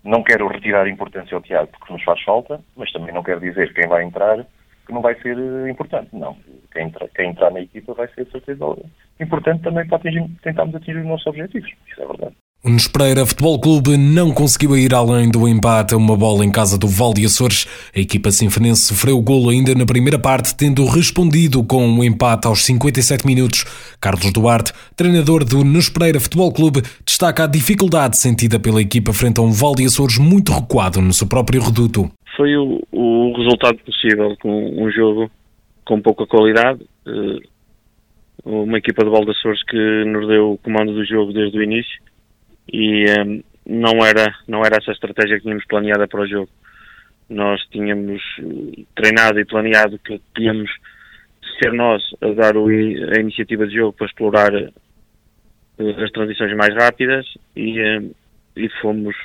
não 0.03 0.23
quero 0.23 0.47
retirar 0.47 0.87
importância 0.87 1.35
ao 1.35 1.41
Tiago 1.41 1.67
porque 1.67 1.93
nos 1.93 2.03
faz 2.03 2.21
falta, 2.23 2.59
mas 2.75 2.91
também 2.91 3.13
não 3.13 3.23
quero 3.23 3.39
dizer 3.39 3.67
que 3.69 3.81
quem 3.81 3.89
vai 3.89 4.03
entrar 4.03 4.45
que 4.85 4.93
não 4.93 5.01
vai 5.01 5.15
ser 5.21 5.37
uh, 5.37 5.67
importante. 5.67 6.09
Não. 6.13 6.35
Quem, 6.71 6.85
entra, 6.85 7.07
quem 7.13 7.29
entrar 7.29 7.51
na 7.51 7.61
equipa 7.61 7.93
vai 7.93 8.07
ser, 8.09 8.25
certeza, 8.27 8.65
importante 9.19 9.63
também 9.63 9.87
para 9.87 9.97
atingir, 9.97 10.27
tentarmos 10.41 10.75
atingir 10.75 10.99
os 10.99 11.05
nossos 11.05 11.27
objetivos. 11.27 11.71
Isso 11.87 12.01
é 12.01 12.05
verdade. 12.05 12.35
O 12.63 12.69
Nespreira 12.69 13.25
Futebol 13.25 13.59
Clube 13.59 13.97
não 13.97 14.31
conseguiu 14.31 14.77
ir 14.77 14.93
além 14.93 15.31
do 15.31 15.47
empate 15.47 15.95
a 15.95 15.97
uma 15.97 16.15
bola 16.15 16.45
em 16.45 16.51
casa 16.51 16.77
do 16.77 16.87
Val 16.87 17.11
de 17.11 17.25
Açores. 17.25 17.65
A 17.95 17.99
equipa 17.99 18.29
sinfonense 18.29 18.81
sofreu 18.81 19.17
o 19.17 19.21
golo 19.23 19.49
ainda 19.49 19.73
na 19.73 19.83
primeira 19.83 20.19
parte, 20.19 20.55
tendo 20.55 20.85
respondido 20.85 21.63
com 21.63 21.83
um 21.83 22.03
empate 22.03 22.45
aos 22.45 22.63
57 22.63 23.25
minutos. 23.25 23.65
Carlos 23.99 24.31
Duarte, 24.31 24.73
treinador 24.95 25.43
do 25.43 25.63
Nespreira 25.63 26.19
Futebol 26.19 26.53
Clube, 26.53 26.83
destaca 27.03 27.45
a 27.45 27.47
dificuldade 27.47 28.15
sentida 28.15 28.59
pela 28.59 28.79
equipa 28.79 29.11
frente 29.11 29.39
a 29.39 29.41
um 29.41 29.51
Val 29.51 29.73
de 29.73 29.85
Açores 29.85 30.19
muito 30.19 30.51
recuado 30.51 31.01
no 31.01 31.13
seu 31.13 31.27
próprio 31.27 31.63
reduto. 31.63 32.11
Foi 32.37 32.55
o, 32.55 32.79
o 32.91 33.33
resultado 33.37 33.79
possível 33.79 34.37
com 34.39 34.85
um 34.85 34.91
jogo 34.91 35.31
com 35.83 35.99
pouca 35.99 36.27
qualidade. 36.27 36.85
Eh, 37.07 37.39
uma 38.45 38.77
equipa 38.77 39.03
de 39.03 39.09
Val 39.09 39.25
de 39.25 39.31
Açores 39.31 39.63
que 39.63 40.05
nos 40.05 40.27
deu 40.27 40.51
o 40.51 40.57
comando 40.59 40.93
do 40.93 41.03
jogo 41.03 41.33
desde 41.33 41.57
o 41.57 41.63
início 41.63 42.10
e 42.71 43.05
um, 43.19 43.43
não 43.65 44.05
era 44.05 44.33
não 44.47 44.61
era 44.65 44.77
essa 44.77 44.91
estratégia 44.91 45.37
que 45.37 45.43
tínhamos 45.43 45.65
planeada 45.65 46.07
para 46.07 46.21
o 46.21 46.27
jogo. 46.27 46.49
Nós 47.29 47.61
tínhamos 47.71 48.21
eh, 48.39 48.83
treinado 48.95 49.39
e 49.39 49.45
planeado 49.45 49.99
que 49.99 50.19
tínhamos 50.35 50.69
ser 51.61 51.71
nós 51.73 52.03
a 52.21 52.29
dar 52.33 52.57
o, 52.57 52.67
a 52.67 53.19
iniciativa 53.19 53.67
de 53.67 53.75
jogo 53.75 53.93
para 53.93 54.07
explorar 54.07 54.53
uh, 54.53 56.03
as 56.03 56.11
transições 56.11 56.55
mais 56.55 56.73
rápidas 56.75 57.25
e, 57.55 57.79
uh, 57.79 58.15
e 58.55 58.69
fomos 58.81 59.15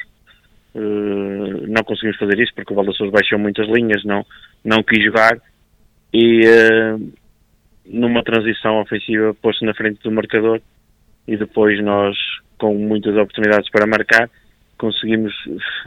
uh, 0.75 1.67
não 1.67 1.83
conseguimos 1.85 2.19
fazer 2.19 2.39
isso 2.39 2.55
porque 2.55 2.73
o 2.73 2.77
Valdassores 2.77 3.13
baixou 3.13 3.39
muitas 3.39 3.69
linhas, 3.69 4.05
não, 4.05 4.25
não 4.65 4.83
quis 4.83 5.03
jogar 5.05 5.39
e 6.13 6.43
numa 7.85 8.23
transição 8.23 8.81
ofensiva 8.81 9.35
pôs-se 9.35 9.65
na 9.65 9.75
frente 9.75 10.01
do 10.03 10.13
marcador 10.13 10.61
e 11.27 11.37
depois 11.37 11.83
nós 11.83 12.17
com 12.59 12.75
muitas 12.75 13.15
oportunidades 13.15 13.71
para 13.71 13.87
marcar, 13.87 14.31
conseguimos 14.79 15.33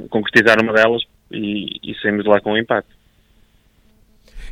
concretizar 0.10 0.62
uma 0.62 0.74
delas 0.74 1.01
e, 1.31 1.79
e 1.84 1.96
saímos 2.01 2.25
lá 2.25 2.39
com 2.39 2.53
um 2.53 2.58
empate. 2.58 2.88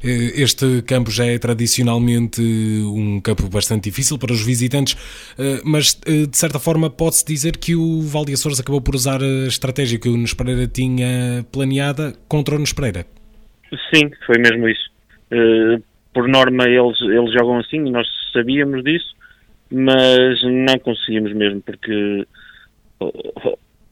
Eh, 0.04 0.42
este 0.42 0.82
campo 0.84 1.10
já 1.10 1.26
é 1.26 1.38
tradicionalmente 1.40 2.42
um 2.42 3.20
campo 3.20 3.50
bastante 3.50 3.86
difícil 3.86 4.18
para 4.18 4.32
os 4.32 4.46
visitantes, 4.46 4.96
eh, 5.40 5.62
mas 5.64 6.00
eh, 6.06 6.28
de 6.28 6.38
certa 6.38 6.60
forma 6.60 6.90
pode-se 6.90 7.26
dizer 7.26 7.58
que 7.58 7.76
o 7.76 8.02
Valde 8.02 8.34
Açores 8.34 8.60
acabou 8.60 8.82
por 8.82 8.96
usar 8.96 9.22
a 9.22 9.48
estratégia 9.48 10.00
que 10.00 10.10
o 10.10 10.18
Nespereira 10.18 10.68
tinha 10.68 11.46
planeada 11.52 12.14
contra 12.28 12.56
o 12.56 12.60
Nespereira. 12.60 13.06
Sim, 13.94 14.12
foi 14.26 14.38
mesmo 14.38 14.68
isso. 14.70 14.88
Por 16.14 16.28
norma 16.28 16.66
eles, 16.66 17.00
eles 17.02 17.34
jogam 17.34 17.58
assim 17.60 17.86
e 17.86 17.92
nós 17.92 18.08
sabíamos 18.32 18.84
disso 18.84 19.17
mas 19.72 20.42
não 20.44 20.80
conseguimos 20.80 21.34
mesmo, 21.34 21.62
porque 21.62 22.26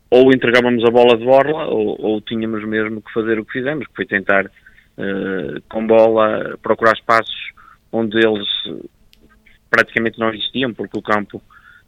ou 0.09 0.31
entregávamos 0.33 0.83
a 0.85 0.91
bola 0.91 1.17
de 1.17 1.25
borla 1.25 1.65
ou, 1.65 1.99
ou, 1.99 2.21
tínhamos 2.21 2.63
mesmo 2.65 3.01
que 3.01 3.11
fazer 3.11 3.39
o 3.39 3.45
que 3.45 3.53
fizemos, 3.53 3.87
que 3.87 3.95
foi 3.95 4.05
tentar 4.05 4.45
uh, 4.45 5.61
com 5.69 5.85
bola 5.85 6.57
procurar 6.61 6.93
espaços 6.93 7.51
onde 7.91 8.17
eles 8.17 8.47
praticamente 9.69 10.19
não 10.19 10.29
existiam, 10.29 10.73
porque 10.73 10.97
o 10.97 11.01
campo 11.01 11.41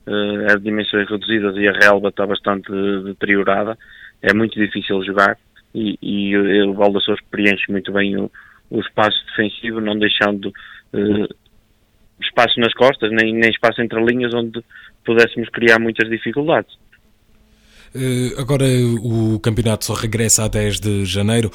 uh, 0.06 0.42
é 0.50 0.56
de 0.58 0.64
dimensões 0.64 1.10
reduzidas 1.10 1.56
e 1.58 1.68
a 1.68 1.72
relva 1.72 2.10
está 2.10 2.26
bastante 2.26 2.72
deteriorada, 3.04 3.78
é 4.22 4.34
muito 4.34 4.60
difícil 4.60 5.04
jogar 5.04 5.38
e, 5.74 5.98
e 6.02 6.38
o 6.64 6.74
Valdassores 6.74 7.24
preenche 7.30 7.72
muito 7.72 7.92
bem 7.92 8.18
o, 8.18 8.32
o 8.70 8.80
espaço 8.80 9.18
defensivo, 9.28 9.80
não 9.80 9.98
deixando 9.98 10.48
uh, 10.48 11.36
espaço 12.22 12.60
nas 12.60 12.74
costas, 12.74 13.12
nem, 13.12 13.34
nem 13.34 13.50
espaço 13.50 13.82
entre 13.82 14.04
linhas 14.04 14.34
onde 14.34 14.64
pudéssemos 15.06 15.50
criar 15.50 15.80
muitas 15.80 16.10
dificuldades. 16.10 16.74
Uh, 17.96 18.40
agora 18.40 18.66
o 19.02 19.40
campeonato 19.40 19.86
só 19.86 19.94
regressa 19.94 20.44
a 20.44 20.48
10 20.48 20.80
de 20.80 21.06
janeiro. 21.06 21.50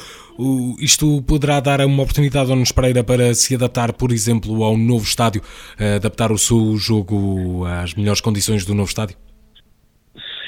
Isto 0.80 1.22
poderá 1.22 1.60
dar 1.60 1.80
uma 1.80 2.02
oportunidade 2.02 2.50
ao 2.50 2.56
Nunes 2.56 2.72
Pereira 2.72 3.04
para 3.04 3.34
se 3.34 3.54
adaptar, 3.54 3.92
por 3.92 4.10
exemplo, 4.10 4.64
ao 4.64 4.76
novo 4.76 5.04
estádio, 5.04 5.42
uh, 5.42 5.96
adaptar 5.96 6.32
o 6.32 6.38
seu 6.38 6.76
jogo 6.76 7.64
às 7.66 7.94
melhores 7.94 8.20
condições 8.20 8.64
do 8.64 8.74
novo 8.74 8.88
estádio? 8.88 9.16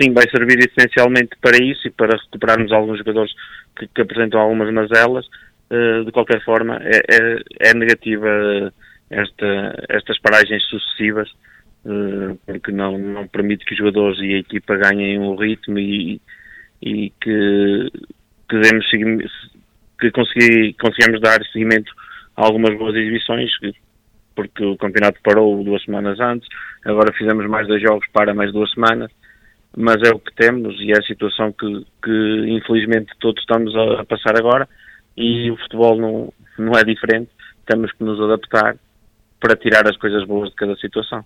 Sim, 0.00 0.12
vai 0.12 0.28
servir 0.28 0.58
essencialmente 0.58 1.36
para 1.40 1.56
isso 1.62 1.86
e 1.86 1.90
para 1.90 2.16
recuperarmos 2.16 2.72
alguns 2.72 2.98
jogadores 2.98 3.32
que, 3.78 3.86
que 3.86 4.00
apresentam 4.02 4.40
algumas 4.40 4.72
mazelas. 4.72 5.24
Eh, 5.70 6.04
de 6.04 6.12
qualquer 6.12 6.44
forma, 6.44 6.78
é, 6.82 7.00
é, 7.10 7.70
é 7.70 7.74
negativa 7.74 8.72
esta, 9.14 9.84
estas 9.88 10.18
paragens 10.18 10.62
sucessivas, 10.64 11.30
uh, 11.84 12.38
porque 12.46 12.72
não, 12.72 12.98
não 12.98 13.26
permite 13.28 13.64
que 13.64 13.72
os 13.72 13.78
jogadores 13.78 14.18
e 14.20 14.34
a 14.34 14.38
equipa 14.38 14.76
ganhem 14.76 15.18
o 15.18 15.34
ritmo 15.34 15.78
e, 15.78 16.20
e 16.82 17.10
que, 17.20 17.90
que, 18.48 18.60
demos, 18.60 18.86
que 20.00 20.10
consegui, 20.10 20.74
conseguimos 20.74 21.20
dar 21.20 21.42
seguimento 21.52 21.92
a 22.36 22.44
algumas 22.44 22.76
boas 22.76 22.94
exibições, 22.94 23.50
porque 24.34 24.64
o 24.64 24.76
campeonato 24.76 25.20
parou 25.22 25.62
duas 25.62 25.82
semanas 25.84 26.18
antes, 26.20 26.48
agora 26.84 27.12
fizemos 27.12 27.46
mais 27.46 27.66
dois 27.68 27.80
jogos 27.80 28.06
para 28.12 28.34
mais 28.34 28.52
duas 28.52 28.70
semanas, 28.72 29.10
mas 29.76 29.96
é 30.02 30.10
o 30.10 30.18
que 30.18 30.34
temos 30.34 30.78
e 30.80 30.92
é 30.92 30.98
a 30.98 31.02
situação 31.02 31.52
que, 31.52 31.86
que 32.02 32.46
infelizmente 32.48 33.12
todos 33.20 33.40
estamos 33.40 33.74
a, 33.74 34.00
a 34.00 34.04
passar 34.04 34.36
agora 34.36 34.68
e 35.16 35.50
o 35.50 35.56
futebol 35.56 35.96
não, 35.96 36.32
não 36.58 36.72
é 36.78 36.84
diferente, 36.84 37.30
temos 37.66 37.92
que 37.92 38.04
nos 38.04 38.20
adaptar 38.20 38.76
para 39.44 39.56
tirar 39.56 39.86
as 39.86 39.98
coisas 39.98 40.24
boas 40.24 40.48
de 40.48 40.56
cada 40.56 40.74
situação. 40.76 41.22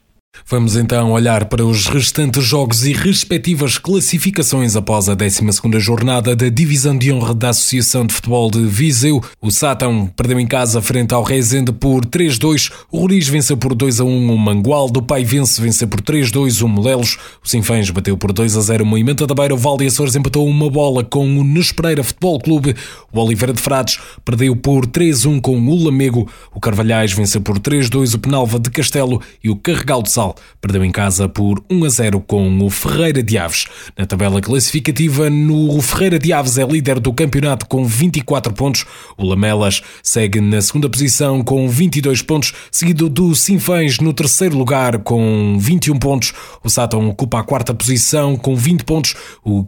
Vamos 0.51 0.77
então 0.77 1.13
olhar 1.13 1.45
para 1.45 1.63
os 1.63 1.89
restantes 1.89 2.43
jogos 2.43 2.87
e 2.87 2.95
respectivas 2.95 3.77
classificações 3.77 4.77
após 4.77 5.07
a 5.07 5.15
12 5.15 5.43
jornada 5.79 6.35
da 6.35 6.49
Divisão 6.49 6.97
de 6.97 7.13
Honra 7.13 7.35
da 7.35 7.51
Associação 7.51 8.07
de 8.07 8.15
Futebol 8.15 8.51
de 8.51 8.65
Viseu. 8.65 9.23
O 9.43 9.51
Sátão 9.51 10.11
perdeu 10.17 10.41
em 10.41 10.47
casa 10.47 10.81
frente 10.81 11.13
ao 11.13 11.23
Rezende 11.23 11.71
por 11.71 12.07
3-2, 12.07 12.73
o 12.91 13.01
Roriz 13.01 13.29
venceu 13.29 13.59
por 13.59 13.75
2-1 13.75 14.07
o 14.07 14.39
Mangualdo, 14.39 15.01
o 15.01 15.03
Paivense 15.03 15.61
venceu 15.61 15.87
por 15.87 16.01
3-2 16.01 16.63
o 16.63 16.69
Molelos, 16.69 17.19
o 17.45 17.49
Sinfãs 17.49 17.91
bateu 17.91 18.17
por 18.17 18.33
2-0 18.33 18.81
o 18.81 18.87
Moimenta 18.87 19.27
da 19.27 19.35
Beira, 19.35 19.55
o 19.55 19.59
Valde 19.59 19.87
Açores 19.87 20.17
empatou 20.17 20.49
uma 20.49 20.71
bola 20.71 21.05
com 21.05 21.27
o 21.27 21.45
Nespereira 21.45 22.03
Futebol 22.03 22.41
Clube, 22.41 22.75
o 23.13 23.21
Oliveira 23.21 23.53
de 23.53 23.61
Frades 23.61 23.99
perdeu 24.25 24.57
por 24.57 24.87
3-1 24.87 25.43
com 25.43 25.59
o 25.59 25.85
Lamego, 25.85 26.27
o 26.55 26.61
Carvalhais 26.61 27.13
venceu 27.13 27.43
por 27.43 27.59
3-2 27.59 28.15
o 28.15 28.19
Penalva 28.19 28.59
de 28.59 28.71
Castelo 28.71 29.21
e 29.45 29.51
o 29.51 29.57
Carregal 29.57 30.03
de 30.03 30.11
Sal 30.19 30.35
perdeu 30.61 30.85
em 30.85 30.91
casa 30.91 31.29
por 31.29 31.63
1 31.71 31.85
a 31.85 31.89
0 31.89 32.21
com 32.21 32.59
o 32.59 32.69
Ferreira 32.69 33.23
de 33.23 33.39
Aves. 33.39 33.67
Na 33.97 34.05
tabela 34.05 34.41
classificativa, 34.41 35.31
no 35.31 35.81
Ferreira 35.81 36.19
de 36.19 36.33
Aves 36.33 36.59
é 36.59 36.65
líder 36.67 36.99
do 36.99 37.13
campeonato 37.13 37.67
com 37.67 37.85
24 37.85 38.53
pontos. 38.53 38.85
O 39.17 39.25
Lamelas 39.25 39.81
segue 40.03 40.41
na 40.41 40.61
segunda 40.61 40.89
posição 40.91 41.43
com 41.45 41.69
22 41.69 42.23
pontos, 42.23 42.53
seguido 42.73 43.09
do 43.09 43.33
Sinfãs 43.37 44.01
no 44.01 44.13
terceiro 44.13 44.59
lugar 44.59 44.99
com 44.99 45.57
21 45.61 45.97
pontos. 46.01 46.33
O 46.65 46.69
Sátão 46.69 47.09
ocupa 47.09 47.39
a 47.39 47.45
quarta 47.45 47.73
posição 47.73 48.37
com 48.37 48.57
20 48.57 48.85
pontos. 48.85 49.15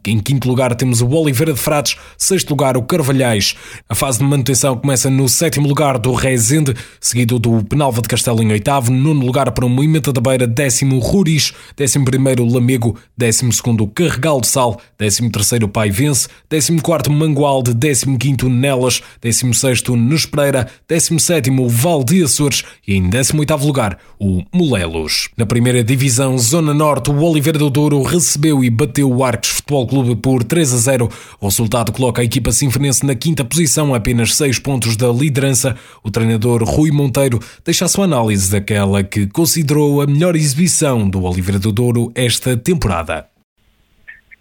Em 0.04 0.18
quinto 0.18 0.48
lugar 0.48 0.74
temos 0.74 1.00
o 1.00 1.08
Oliveira 1.08 1.52
de 1.52 1.60
Frades, 1.60 1.96
sexto 2.18 2.50
lugar 2.50 2.76
o 2.76 2.82
Carvalhais. 2.82 3.54
A 3.88 3.94
fase 3.94 4.18
de 4.18 4.24
manutenção 4.24 4.76
começa 4.76 5.08
no 5.08 5.28
sétimo 5.28 5.68
lugar 5.68 5.96
do 5.96 6.12
Rezende, 6.12 6.74
seguido 7.00 7.38
do 7.38 7.64
Penalva 7.64 8.02
de 8.02 8.08
Castelo 8.08 8.42
em 8.42 8.50
oitavo, 8.50 8.90
nono 8.90 9.24
lugar 9.24 9.52
para 9.52 9.64
o 9.64 9.68
Moimenta 9.68 10.12
da 10.12 10.20
Beira 10.20 10.39
décimo 10.46 10.98
Ruris, 10.98 11.52
décimo 11.76 12.04
primeiro 12.04 12.44
Lamego, 12.44 12.96
décimo 13.16 13.52
segundo 13.52 13.86
Carregal 13.86 14.40
de 14.40 14.46
Sal, 14.46 14.78
décimo 14.98 15.30
terceiro 15.30 15.68
Paivense, 15.68 16.28
décimo 16.48 16.82
quarto 16.82 17.10
Mangualde, 17.10 17.74
décimo 17.74 18.18
quinto 18.18 18.48
Nelas, 18.48 19.02
décimo 19.20 19.54
sexto 19.54 19.96
Nespreira, 19.96 20.68
décimo 20.88 21.18
sétimo 21.20 21.68
Val 21.68 22.04
de 22.04 22.22
Açores 22.22 22.64
e 22.86 22.94
em 22.94 23.08
décimo 23.08 23.40
oitavo 23.40 23.66
lugar 23.66 23.98
o 24.18 24.42
Molelos. 24.52 25.28
Na 25.36 25.46
primeira 25.46 25.82
divisão 25.82 26.36
Zona 26.38 26.74
Norte, 26.74 27.10
o 27.10 27.22
Oliveira 27.22 27.58
do 27.58 27.70
Douro 27.70 28.02
recebeu 28.02 28.62
e 28.62 28.68
bateu 28.68 29.10
o 29.10 29.24
Arcos 29.24 29.50
Futebol 29.50 29.86
Clube 29.86 30.16
por 30.16 30.44
3 30.44 30.74
a 30.74 30.76
0. 30.76 31.08
O 31.40 31.46
resultado 31.46 31.90
coloca 31.90 32.20
a 32.20 32.24
equipa 32.24 32.52
sinfonense 32.52 33.06
na 33.06 33.14
quinta 33.14 33.44
posição, 33.44 33.94
apenas 33.94 34.34
6 34.34 34.58
pontos 34.58 34.96
da 34.96 35.08
liderança. 35.08 35.74
O 36.04 36.10
treinador 36.10 36.62
Rui 36.64 36.90
Monteiro 36.90 37.40
deixa 37.64 37.86
a 37.86 37.88
sua 37.88 38.04
análise 38.04 38.50
daquela 38.50 39.02
que 39.02 39.26
considerou 39.26 40.02
a 40.02 40.06
melhor 40.06 40.29
exibição 40.36 41.08
do 41.08 41.24
Oliveira 41.24 41.58
do 41.58 41.72
Douro 41.72 42.12
esta 42.14 42.56
temporada? 42.56 43.26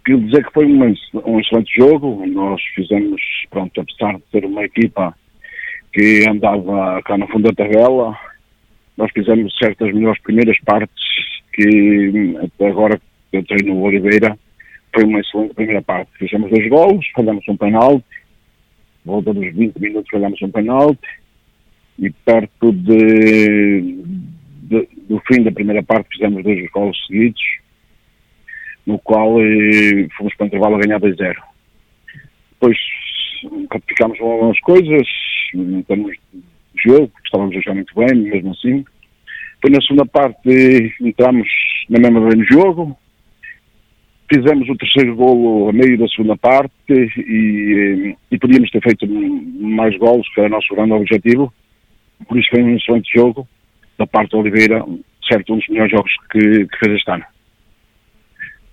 Quero 0.04 0.20
dizer 0.22 0.44
que 0.46 0.52
foi 0.52 0.66
um, 0.66 0.94
um 1.26 1.40
excelente 1.40 1.74
jogo. 1.76 2.24
Nós 2.26 2.60
fizemos, 2.74 3.20
pronto, 3.50 3.80
apesar 3.80 4.16
de 4.16 4.22
ser 4.30 4.44
uma 4.44 4.64
equipa 4.64 5.14
que 5.92 6.24
andava 6.28 7.02
cá 7.02 7.18
no 7.18 7.26
fundo 7.28 7.52
da 7.52 7.64
tabela, 7.64 8.18
nós 8.96 9.10
fizemos 9.12 9.56
certas 9.58 9.92
melhores 9.92 10.20
primeiras 10.22 10.58
partes 10.60 11.04
que 11.52 12.36
até 12.42 12.68
agora 12.68 13.00
eu 13.32 13.44
treino 13.44 13.74
no 13.74 13.82
Oliveira 13.82 14.38
foi 14.94 15.04
uma 15.04 15.20
excelente 15.20 15.54
primeira 15.54 15.82
parte. 15.82 16.10
Fizemos 16.18 16.50
dois 16.50 16.68
gols, 16.68 17.06
falhamos 17.14 17.44
um 17.48 17.56
penalti, 17.56 18.04
volta 19.04 19.32
dos 19.32 19.54
20 19.54 19.76
minutos 19.78 20.10
falhamos 20.10 20.40
um 20.42 20.50
penalti 20.50 21.08
e 21.98 22.10
perto 22.10 22.72
de 22.72 23.98
do 25.10 25.20
fim 25.26 25.42
da 25.42 25.50
primeira 25.50 25.82
parte 25.82 26.08
fizemos 26.16 26.44
dois 26.44 26.70
gols 26.70 26.96
seguidos. 27.06 27.42
no 28.86 28.98
qual 29.00 29.40
eh, 29.40 30.08
fomos 30.16 30.34
para 30.36 30.44
o 30.44 30.46
intervalo 30.46 30.76
a 30.76 30.78
ganhar 30.78 31.00
2-0. 31.00 31.36
Depois 32.52 32.78
ratificámos 33.70 34.20
algumas 34.20 34.58
coisas, 34.60 35.06
em 35.54 35.82
termos 35.82 36.12
de 36.12 36.82
jogo, 36.82 37.12
estávamos 37.24 37.56
a 37.56 37.60
jogar 37.60 37.74
muito 37.74 37.94
bem, 37.94 38.22
mesmo 38.22 38.52
assim. 38.52 38.84
Depois 39.56 39.74
na 39.74 39.82
segunda 39.82 40.06
parte 40.06 40.94
entramos 41.00 41.48
na 41.90 41.98
mesma 41.98 42.20
vez 42.20 42.38
no 42.38 42.44
jogo, 42.44 42.96
fizemos 44.32 44.68
o 44.68 44.76
terceiro 44.76 45.16
golo 45.16 45.68
a 45.68 45.72
meio 45.72 45.98
da 45.98 46.08
segunda 46.08 46.36
parte 46.36 46.72
e, 46.88 48.16
e 48.30 48.38
podíamos 48.38 48.70
ter 48.70 48.80
feito 48.80 49.06
mais 49.08 49.96
golos, 49.98 50.28
que 50.32 50.40
era 50.40 50.48
o 50.48 50.52
nosso 50.52 50.74
grande 50.74 50.92
objetivo. 50.92 51.52
Por 52.26 52.38
isso 52.38 52.48
foi 52.50 52.62
um 52.62 52.76
excelente 52.76 53.12
jogo 53.12 53.46
da 54.00 54.06
parte 54.06 54.30
de 54.30 54.36
Oliveira, 54.36 54.84
certo, 55.28 55.52
um 55.52 55.58
dos 55.58 55.68
melhores 55.68 55.92
jogos 55.92 56.10
que, 56.32 56.66
que 56.66 56.78
fez 56.78 56.96
este 56.96 57.10
ano. 57.10 57.24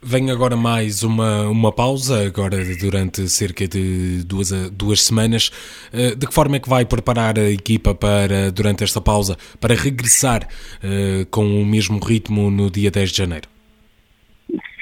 Vem 0.02 0.32
agora 0.32 0.56
mais 0.56 1.04
uma, 1.04 1.50
uma 1.50 1.72
pausa, 1.72 2.26
agora 2.26 2.58
durante 2.80 3.28
cerca 3.28 3.68
de 3.68 4.24
duas, 4.26 4.52
duas 4.72 5.02
semanas. 5.02 5.52
Eh, 5.92 6.16
de 6.16 6.26
que 6.28 6.34
forma 6.34 6.56
é 6.56 6.60
que 6.60 6.70
vai 6.70 6.86
preparar 6.86 7.38
a 7.38 7.50
equipa 7.50 7.94
para, 7.94 8.52
durante 8.52 8.84
esta 8.84 9.02
pausa, 9.02 9.36
para 9.60 9.74
regressar 9.74 10.44
uh, 10.44 11.26
com 11.30 11.44
o 11.44 11.66
mesmo 11.66 12.00
ritmo 12.00 12.50
no 12.50 12.70
dia 12.70 12.92
10 12.92 13.12
de 13.12 13.18
janeiro? 13.18 13.48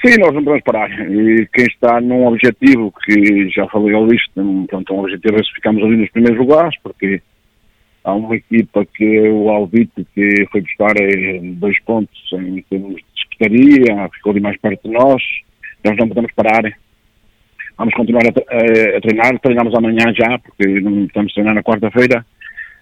Sim, 0.06 0.20
nós 0.20 0.34
não 0.34 0.44
podemos 0.44 0.64
parar. 0.64 0.92
E 0.92 1.48
quem 1.52 1.66
está 1.66 2.00
num 2.02 2.28
objetivo, 2.28 2.94
que 3.04 3.50
já 3.50 3.66
falei 3.70 3.96
ao 3.96 4.06
isto, 4.14 4.66
pronto, 4.68 4.94
um 4.94 5.00
objetivo 5.00 5.40
é 5.40 5.44
se 5.44 5.54
ficamos 5.54 5.82
ali 5.82 5.96
nos 5.96 6.12
primeiros 6.12 6.38
lugares, 6.38 6.76
porque 6.84 7.22
há 8.06 8.14
uma 8.14 8.36
equipa 8.36 8.86
que 8.86 9.04
é 9.04 9.30
o 9.30 9.50
Alvite, 9.50 10.06
que 10.14 10.48
foi 10.52 10.62
buscar 10.62 10.94
eh, 11.02 11.40
dois 11.42 11.78
pontos 11.82 12.18
em 12.34 12.62
termos 12.70 12.96
de 12.96 13.22
secretaria, 13.24 14.10
ficou 14.14 14.32
ali 14.32 14.40
mais 14.40 14.58
perto 14.58 14.88
de 14.88 14.94
nós, 14.94 15.22
nós 15.84 15.98
não 15.98 16.08
podemos 16.08 16.32
parar. 16.34 16.72
Vamos 17.78 17.94
continuar 17.96 18.22
a, 18.24 18.30
a, 18.30 18.98
a 18.98 19.02
treinar, 19.02 19.40
treinamos 19.40 19.76
amanhã 19.76 20.14
já, 20.14 20.38
porque 20.40 20.80
não 20.80 21.06
estamos 21.06 21.32
a 21.32 21.34
treinar 21.34 21.56
na 21.56 21.64
quarta-feira. 21.64 22.26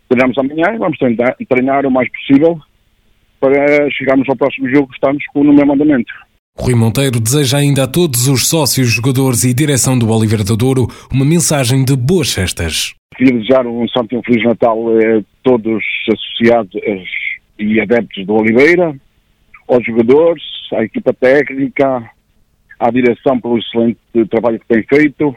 Treinamos 0.09 0.37
amanhã 0.37 0.75
e 0.75 0.77
vamos 0.77 0.97
treinar, 0.99 1.35
treinar 1.49 1.85
o 1.85 1.91
mais 1.91 2.09
possível 2.11 2.59
para 3.39 3.89
chegarmos 3.91 4.27
ao 4.29 4.35
próximo 4.35 4.69
jogo 4.69 4.89
que 4.89 4.95
estamos 4.95 5.25
com 5.27 5.41
o 5.41 5.53
mesmo 5.53 5.73
andamento. 5.73 6.13
Rui 6.55 6.75
Monteiro 6.75 7.19
deseja 7.19 7.57
ainda 7.57 7.83
a 7.83 7.87
todos 7.87 8.27
os 8.27 8.47
sócios, 8.47 8.87
jogadores 8.89 9.43
e 9.43 9.53
direção 9.53 9.97
do 9.97 10.09
Oliveira 10.09 10.43
do 10.43 10.55
Douro 10.55 10.87
uma 11.11 11.25
mensagem 11.25 11.83
de 11.83 11.95
boas 11.95 12.31
festas. 12.31 12.93
Queria 13.17 13.33
desejar 13.33 13.65
um 13.65 13.87
Santo 13.89 14.13
e 14.13 14.17
um 14.17 14.23
Feliz 14.23 14.43
Natal 14.43 14.77
a 14.89 15.23
todos 15.43 15.83
associados 16.07 16.73
e 17.57 17.81
adeptos 17.81 18.25
do 18.25 18.35
Oliveira, 18.35 18.95
aos 19.67 19.83
jogadores, 19.83 20.43
à 20.73 20.83
equipa 20.83 21.11
técnica, 21.13 22.09
à 22.79 22.91
direção 22.91 23.39
pelo 23.39 23.57
excelente 23.57 23.97
trabalho 24.29 24.59
que 24.59 24.67
tem 24.67 24.83
feito 24.83 25.35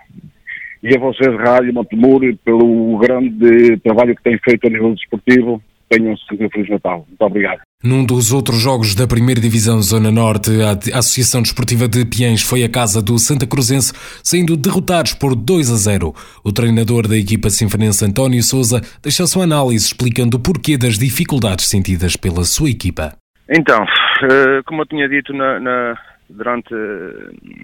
e 0.83 0.94
a 0.94 1.00
vocês, 1.00 1.35
Rádio 1.35 1.72
Montemur, 1.72 2.20
pelo 2.44 2.98
grande 2.98 3.76
trabalho 3.79 4.14
que 4.14 4.22
tem 4.22 4.38
feito 4.38 4.66
a 4.66 4.70
nível 4.70 4.94
desportivo. 4.94 5.62
Tenham 5.88 6.12
um 6.12 6.51
Feliz 6.51 6.68
Natal. 6.68 7.05
Muito 7.09 7.22
obrigado. 7.22 7.61
Num 7.85 8.05
dos 8.05 8.33
outros 8.33 8.59
jogos 8.61 8.94
da 8.94 9.07
primeira 9.07 9.40
Divisão 9.40 9.81
Zona 9.81 10.11
Norte, 10.11 10.51
a 10.62 10.99
Associação 10.99 11.42
Desportiva 11.42 11.87
de 11.87 12.05
Piens 12.05 12.42
foi 12.42 12.64
a 12.64 12.68
casa 12.68 13.01
do 13.01 13.18
Santa 13.18 13.46
Cruzense, 13.46 13.92
sendo 14.25 14.57
derrotados 14.57 15.14
por 15.14 15.37
2 15.37 15.70
a 15.70 15.77
0. 15.77 16.14
O 16.42 16.53
treinador 16.53 17.07
da 17.07 17.16
equipa 17.16 17.51
sinfonense 17.51 18.05
António 18.05 18.42
Souza 18.42 18.81
deixa 19.03 19.27
sua 19.27 19.44
análise 19.44 19.87
explicando 19.87 20.38
o 20.38 20.42
porquê 20.42 20.77
das 20.77 20.99
dificuldades 20.99 21.68
sentidas 21.68 22.16
pela 22.16 22.44
sua 22.44 22.70
equipa. 22.70 23.12
Então, 23.49 23.85
eh, 24.22 24.62
como 24.66 24.83
eu 24.83 24.87
tinha 24.87 25.09
dito 25.09 25.33
na, 25.33 25.61
na, 25.61 25.99
durante 26.29 26.75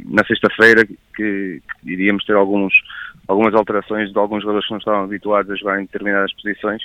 na 0.06 0.24
sexta-feira, 0.24 0.86
que, 0.86 0.96
que, 1.16 1.60
iríamos 1.84 2.24
ter 2.24 2.36
alguns, 2.36 2.72
algumas 3.26 3.54
alterações 3.54 4.12
de 4.12 4.18
alguns 4.18 4.42
jogadores 4.42 4.66
que 4.66 4.72
não 4.72 4.78
estavam 4.78 5.04
habituados 5.04 5.50
a 5.50 5.56
jogar 5.56 5.80
em 5.80 5.86
determinadas 5.86 6.32
posições, 6.34 6.82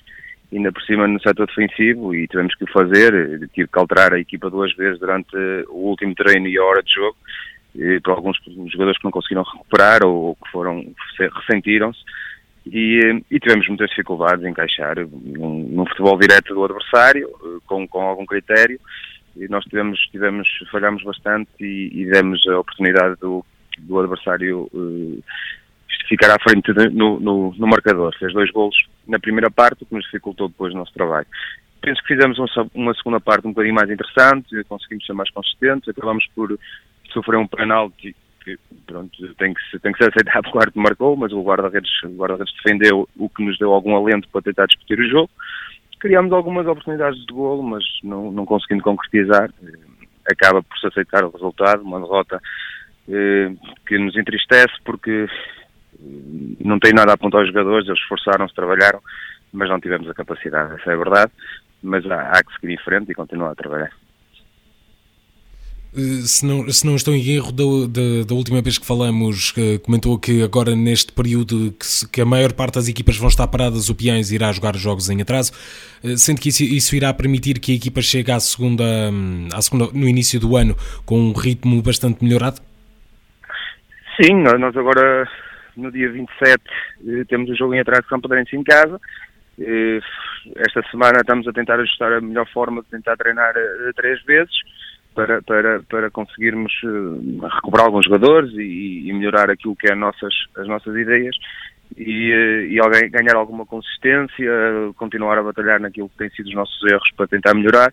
ainda 0.52 0.72
por 0.72 0.82
cima 0.84 1.08
no 1.08 1.22
setor 1.22 1.48
defensivo 1.48 2.16
e 2.16 2.28
tivemos 2.28 2.56
que 2.56 2.64
o 2.64 2.72
fazer. 2.72 3.48
Tive 3.54 3.68
que 3.68 3.80
alterar 3.80 4.14
a 4.14 4.20
equipa 4.20 4.50
duas 4.50 4.74
vezes 4.76 5.00
durante 5.00 5.36
o 5.70 5.90
último 5.90 6.16
treino 6.16 6.48
e 6.48 6.58
a 6.58 6.64
hora 6.64 6.84
de 6.84 6.94
jogo 6.94 7.18
para 8.04 8.14
alguns 8.14 8.38
jogadores 8.72 8.98
que 8.98 9.04
não 9.04 9.12
conseguiram 9.12 9.44
recuperar 9.44 10.04
ou 10.04 10.36
que 10.36 10.50
foram 10.52 10.84
ressentiram-se 11.20 12.00
e, 12.66 13.24
e, 13.30 13.40
tivemos 13.40 13.68
muitas 13.68 13.90
dificuldades 13.90 14.44
em 14.44 14.50
encaixar 14.50 14.96
num, 15.08 15.86
futebol 15.88 16.18
direto 16.18 16.54
do 16.54 16.64
adversário 16.64 17.30
com, 17.66 17.88
com 17.88 18.02
algum 18.02 18.26
critério 18.26 18.80
e 19.36 19.48
nós 19.48 19.64
tivemos, 19.66 20.00
tivemos 20.12 20.48
falhamos 20.72 21.04
bastante 21.04 21.50
e, 21.60 22.02
e 22.02 22.06
demos 22.10 22.46
a 22.48 22.60
oportunidade 22.60 23.16
do, 23.20 23.46
do 23.80 24.00
adversário 24.00 24.68
uh, 24.74 25.24
ficar 26.08 26.32
à 26.32 26.40
frente 26.40 26.74
de, 26.74 26.90
no, 26.90 27.20
no, 27.20 27.54
no, 27.58 27.68
marcador. 27.68 28.16
Fez 28.18 28.34
dois 28.34 28.52
golos 28.52 28.76
na 29.08 29.20
primeira 29.20 29.52
parte, 29.52 29.84
o 29.84 29.86
que 29.86 29.96
nos 29.96 30.06
dificultou 30.06 30.48
depois 30.48 30.74
o 30.74 30.78
nosso 30.78 30.94
trabalho. 30.94 31.28
Penso 31.82 32.02
que 32.02 32.16
fizemos 32.16 32.40
uma, 32.40 32.48
uma 32.74 32.94
segunda 32.96 33.20
parte 33.20 33.46
um 33.46 33.52
bocadinho 33.52 33.76
mais 33.76 33.90
interessante, 33.90 34.64
conseguimos 34.68 35.06
ser 35.06 35.14
mais 35.14 35.30
consistentes, 35.32 35.90
acabamos 35.90 36.26
por 36.36 36.58
sofrer 37.12 37.38
um 37.38 37.48
penalti 37.48 38.16
que 38.44 38.58
pronto, 38.86 39.12
tem 39.36 39.54
que, 39.54 39.80
tem 39.80 39.92
que 39.92 39.98
ser 39.98 40.10
aceitado, 40.10 40.50
o 40.54 40.60
árbitro 40.60 40.82
marcou, 40.82 41.18
mas 41.18 41.34
o 41.34 41.44
guarda-redes 41.44 41.92
guarda 42.16 42.46
defendeu, 42.64 43.08
o 43.18 43.28
que 43.28 43.44
nos 43.44 43.58
deu 43.58 43.74
algum 43.74 43.96
alento 43.96 44.30
para 44.30 44.42
tentar 44.42 44.68
discutir 44.68 45.00
o 45.00 45.10
jogo. 45.10 45.30
Criámos 46.00 46.32
algumas 46.32 46.66
oportunidades 46.66 47.20
de 47.26 47.34
golo, 47.34 47.64
mas 47.64 47.84
não, 48.04 48.32
não 48.32 48.46
conseguindo 48.46 48.84
concretizar. 48.84 49.52
Acaba 50.32 50.62
por 50.62 50.78
se 50.78 50.88
aceitar 50.88 51.24
o 51.26 51.32
resultado, 51.32 51.82
uma 51.82 52.00
derrota 52.00 52.40
eh, 53.10 53.52
que 53.86 53.98
nos 53.98 54.16
entristece 54.16 54.74
porque 54.86 55.28
não 56.00 56.80
tem 56.80 56.94
nada 56.94 57.12
a 57.12 57.16
apontar 57.16 57.42
aos 57.42 57.50
jogadores, 57.50 57.88
eles 57.88 58.00
esforçaram-se, 58.00 58.54
trabalharam, 58.54 59.02
mas 59.52 59.70
não 59.70 59.80
tivemos 59.80 60.10
a 60.10 60.14
capacidade, 60.14 60.74
essa 60.80 60.92
é 60.92 60.94
a 60.94 60.98
verdade, 60.98 61.32
mas 61.82 62.06
há, 62.10 62.32
há 62.32 62.44
que 62.44 62.54
seguir 62.54 62.74
em 62.74 62.84
frente 62.84 63.12
e 63.12 63.16
continuar 63.16 63.52
a 63.52 63.56
trabalhar. 63.56 63.92
Eh, 65.96 66.22
se 66.26 66.46
não, 66.46 66.70
se 66.70 66.86
não 66.86 66.96
estou 66.96 67.14
em 67.14 67.28
erro, 67.30 67.52
da, 67.52 67.64
da, 67.90 68.26
da 68.28 68.36
última 68.36 68.62
vez 68.62 68.78
que 68.78 68.86
falamos, 68.86 69.52
que 69.52 69.80
comentou 69.80 70.20
que 70.20 70.44
agora 70.44 70.76
neste 70.76 71.12
período 71.12 71.72
que, 71.72 71.86
se, 71.86 72.08
que, 72.10 72.22
a 72.22 72.26
maior 72.26 72.54
parte 72.54 72.76
das 72.76 72.88
equipas 72.88 73.18
vão 73.18 73.30
estar 73.30 73.48
paradas, 73.48 73.90
o 73.90 73.96
Piães 73.96 74.32
irá 74.32 74.52
jogar 74.52 74.76
jogos 74.76 75.10
em 75.10 75.22
atraso, 75.22 75.52
eh, 76.04 76.18
sendo 76.18 76.42
que 76.42 76.50
isso, 76.50 76.64
isso, 76.64 76.96
irá 76.96 77.14
permitir 77.14 77.60
que 77.60 77.72
a 77.72 77.76
equipa 77.76 78.02
chegue 78.02 78.32
à 78.32 78.40
segunda, 78.40 78.84
hum, 78.84 79.48
à 79.54 79.62
segunda, 79.62 79.90
no 79.94 80.08
início 80.08 80.40
do 80.40 80.56
ano 80.56 80.76
com 81.06 81.20
um 81.20 81.34
ritmo 81.34 81.82
bastante 81.82 82.24
melhorado? 82.24 82.62
Sim, 84.22 84.34
nós 84.42 84.76
agora 84.76 85.28
no 85.78 85.92
dia 85.92 86.12
27 86.12 86.64
eh, 87.08 87.24
temos 87.28 87.50
o 87.50 87.56
jogo 87.56 87.74
em 87.74 87.80
atraso 87.80 88.08
com 88.10 88.20
Padrense 88.20 88.56
em 88.56 88.64
casa. 88.64 89.00
Eh, 89.60 90.00
esta 90.58 90.82
semana 90.92 91.20
estamos 91.20 91.48
a 91.48 91.54
tentar 91.54 91.80
ajustar 91.80 92.14
a 92.14 92.22
melhor 92.22 92.48
forma 92.52 92.82
de 92.82 92.90
tentar 92.90 93.16
treinar 93.16 93.54
eh, 93.56 93.92
três 93.96 94.22
vezes 94.24 94.54
para, 95.16 95.42
para, 95.42 95.82
para 95.84 96.12
conseguirmos 96.12 96.72
recuperar 97.56 97.88
alguns 97.88 98.06
jogadores 98.06 98.52
e, 98.54 99.10
e 99.10 99.14
melhorar 99.14 99.50
aquilo 99.50 99.76
que 99.76 99.88
é 99.88 99.94
as 99.94 100.00
nossas, 100.00 100.34
as 100.56 100.68
nossas 100.68 100.96
ideias 100.96 101.36
e, 101.96 102.70
e 102.70 102.80
alguém 102.80 103.10
ganhar 103.10 103.36
alguma 103.36 103.66
consistência, 103.66 104.52
continuar 104.96 105.40
a 105.40 105.44
batalhar 105.44 105.80
naquilo 105.80 106.10
que 106.10 106.18
têm 106.18 106.30
sido 106.30 106.48
os 106.48 106.54
nossos 106.54 106.84
erros 106.92 107.10
para 107.16 107.28
tentar 107.28 107.56
melhorar 107.56 107.92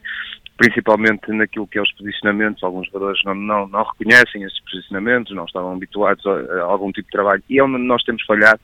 principalmente 0.57 1.33
naquilo 1.33 1.67
que 1.67 1.79
é 1.79 1.83
os 1.83 1.93
posicionamentos. 1.93 2.63
Alguns 2.63 2.87
jogadores 2.87 3.21
não, 3.25 3.35
não, 3.35 3.67
não 3.67 3.83
reconhecem 3.83 4.45
esses 4.45 4.61
posicionamentos, 4.61 5.35
não 5.35 5.45
estavam 5.45 5.73
habituados 5.73 6.25
a, 6.27 6.31
a, 6.31 6.63
algum 6.63 6.93
tipo 6.93 7.07
de 7.07 7.13
trabalho. 7.13 7.43
E 7.49 7.59
é 7.59 7.65
onde 7.65 7.79
nós 7.79 8.03
temos 8.05 8.23
falhado, 8.25 8.61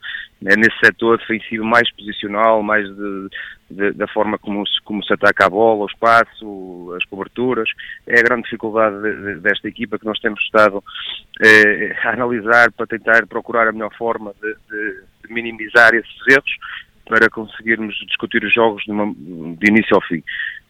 é 0.46 0.56
nesse 0.56 0.78
setor 0.84 1.18
defensivo 1.18 1.64
mais 1.64 1.90
posicional, 1.94 2.62
mais 2.62 2.86
de, 2.88 3.28
de, 3.70 3.92
da 3.92 4.06
forma 4.06 4.38
como 4.38 4.66
se, 4.66 4.80
como 4.82 5.04
se 5.04 5.12
ataca 5.12 5.46
a 5.46 5.50
bola, 5.50 5.84
o 5.84 5.86
espaço, 5.86 6.94
as 6.96 7.04
coberturas. 7.06 7.68
É 8.06 8.20
a 8.20 8.22
grande 8.22 8.44
dificuldade 8.44 8.96
de, 9.02 9.40
desta 9.40 9.66
equipa 9.68 9.98
que 9.98 10.06
nós 10.06 10.20
temos 10.20 10.40
estado 10.42 10.82
eh, 11.42 11.96
a 12.04 12.10
analisar 12.10 12.70
para 12.72 12.86
tentar 12.86 13.26
procurar 13.26 13.66
a 13.66 13.72
melhor 13.72 13.92
forma 13.96 14.32
de, 14.40 15.10
minimizar 15.28 15.94
esses 15.94 16.28
erros 16.28 16.56
para 17.06 17.28
conseguirmos 17.28 17.94
discutir 18.06 18.44
os 18.44 18.54
jogos 18.54 18.84
de, 18.84 18.92
uma, 18.92 19.12
de 19.12 19.68
início 19.68 19.96
ao 19.96 20.02
fim. 20.02 20.22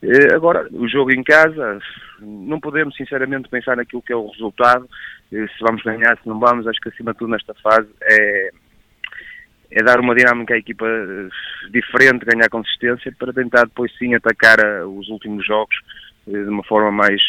Eh, 0.03 0.33
agora, 0.33 0.67
o 0.71 0.87
jogo 0.87 1.11
em 1.11 1.23
casa, 1.23 1.79
não 2.19 2.59
podemos 2.59 2.95
sinceramente 2.95 3.49
pensar 3.49 3.77
naquilo 3.77 4.01
que 4.01 4.11
é 4.11 4.15
o 4.15 4.29
resultado, 4.29 4.89
eh, 5.31 5.45
se 5.47 5.63
vamos 5.63 5.83
ganhar, 5.83 6.17
se 6.17 6.27
não 6.27 6.39
vamos, 6.39 6.67
acho 6.67 6.79
que 6.81 6.89
acima 6.89 7.13
de 7.13 7.19
tudo 7.19 7.31
nesta 7.31 7.53
fase 7.55 7.87
é, 8.01 8.49
é 9.71 9.83
dar 9.83 9.99
uma 9.99 10.15
dinâmica 10.15 10.55
à 10.55 10.57
equipa 10.57 10.87
eh, 10.87 11.29
diferente, 11.69 12.25
ganhar 12.25 12.49
consistência 12.49 13.13
para 13.17 13.31
tentar 13.31 13.65
depois 13.65 13.95
sim 13.97 14.15
atacar 14.15 14.57
os 14.87 15.07
últimos 15.09 15.45
jogos 15.45 15.75
de 16.25 16.37
uma 16.49 16.63
forma 16.63 16.91
mais, 16.91 17.21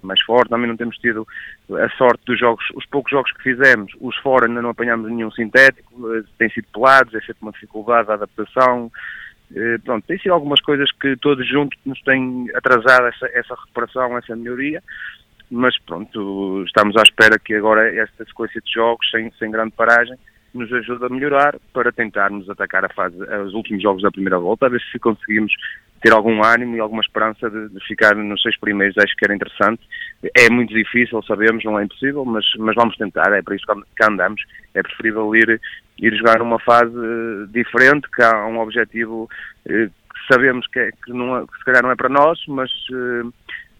mais 0.00 0.20
forte. 0.22 0.48
Também 0.48 0.68
não 0.68 0.76
temos 0.76 0.96
tido 0.98 1.26
a 1.72 1.88
sorte 1.90 2.22
dos 2.24 2.38
jogos, 2.38 2.64
os 2.74 2.86
poucos 2.86 3.10
jogos 3.10 3.32
que 3.32 3.42
fizemos, 3.42 3.92
os 4.00 4.16
fora 4.18 4.46
ainda 4.46 4.62
não 4.62 4.70
apanhámos 4.70 5.10
nenhum 5.10 5.30
sintético, 5.32 6.08
têm 6.38 6.48
sido 6.50 6.66
pelados, 6.72 7.14
é 7.14 7.20
sempre 7.20 7.42
uma 7.42 7.52
dificuldade 7.52 8.06
de 8.06 8.12
adaptação. 8.12 8.90
Eh, 9.54 9.78
pronto, 9.84 10.06
tem 10.06 10.18
sido 10.18 10.32
algumas 10.32 10.60
coisas 10.60 10.90
que 10.92 11.16
todos 11.16 11.46
juntos 11.48 11.78
nos 11.84 12.00
têm 12.02 12.46
atrasado 12.54 13.06
essa, 13.06 13.26
essa 13.32 13.54
recuperação, 13.54 14.18
essa 14.18 14.36
melhoria, 14.36 14.82
mas 15.50 15.78
pronto, 15.80 16.62
estamos 16.66 16.96
à 16.96 17.02
espera 17.02 17.38
que 17.38 17.54
agora 17.54 17.88
esta 17.94 18.24
sequência 18.24 18.60
de 18.60 18.70
jogos, 18.70 19.08
sem, 19.10 19.30
sem 19.38 19.50
grande 19.50 19.72
paragem, 19.72 20.16
nos 20.52 20.72
ajude 20.72 21.04
a 21.04 21.08
melhorar 21.08 21.56
para 21.72 21.92
tentarmos 21.92 22.48
atacar 22.48 22.84
a 22.84 22.88
fase, 22.88 23.16
os 23.16 23.54
últimos 23.54 23.82
jogos 23.82 24.02
da 24.02 24.10
primeira 24.10 24.38
volta, 24.38 24.66
a 24.66 24.68
ver 24.68 24.82
se 24.90 24.98
conseguimos 24.98 25.52
ter 26.00 26.12
algum 26.12 26.44
ânimo 26.44 26.76
e 26.76 26.80
alguma 26.80 27.02
esperança 27.02 27.50
de, 27.50 27.68
de, 27.68 27.80
ficar 27.86 28.14
nos 28.14 28.40
seis 28.42 28.58
primeiros, 28.58 28.96
acho 28.98 29.16
que 29.16 29.24
era 29.24 29.34
interessante. 29.34 29.82
É 30.36 30.48
muito 30.48 30.72
difícil, 30.72 31.22
sabemos, 31.24 31.64
não 31.64 31.78
é 31.78 31.84
impossível, 31.84 32.24
mas, 32.24 32.44
mas 32.58 32.74
vamos 32.76 32.96
tentar, 32.96 33.32
é 33.32 33.42
para 33.42 33.56
isso 33.56 33.66
que 33.66 34.04
andamos. 34.04 34.40
É 34.74 34.82
preferível 34.82 35.34
ir, 35.34 35.60
ir 36.00 36.16
jogar 36.16 36.40
uma 36.42 36.58
fase 36.60 36.92
diferente, 37.50 38.08
que 38.14 38.22
há 38.22 38.46
um 38.46 38.60
objetivo 38.60 39.28
eh, 39.66 39.88
que 39.88 40.32
sabemos 40.32 40.66
que, 40.68 40.78
é, 40.78 40.90
que, 40.90 41.12
não, 41.12 41.46
que 41.46 41.58
se 41.58 41.64
calhar 41.64 41.82
não 41.82 41.90
é 41.90 41.96
para 41.96 42.08
nós, 42.08 42.38
mas 42.48 42.70
eh, 42.92 43.22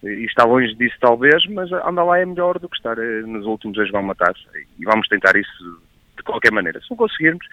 e 0.03 0.25
está 0.27 0.45
longe 0.45 0.75
disso 0.75 0.97
talvez, 1.01 1.45
mas 1.47 1.71
andar 1.73 2.05
lá 2.05 2.19
é 2.19 2.25
melhor 2.25 2.59
do 2.59 2.69
que 2.69 2.77
estar 2.77 2.99
eh, 2.99 3.23
nos 3.23 3.45
últimos 3.47 3.77
jogar 3.87 4.01
uma 4.01 4.15
taça. 4.15 4.39
E 4.79 4.85
vamos 4.85 5.09
tentar 5.09 5.37
isso 5.37 5.81
de 6.17 6.23
qualquer 6.23 6.53
maneira. 6.53 6.81
Se 6.81 6.91
não 6.91 6.97
conseguirmos, 6.97 7.45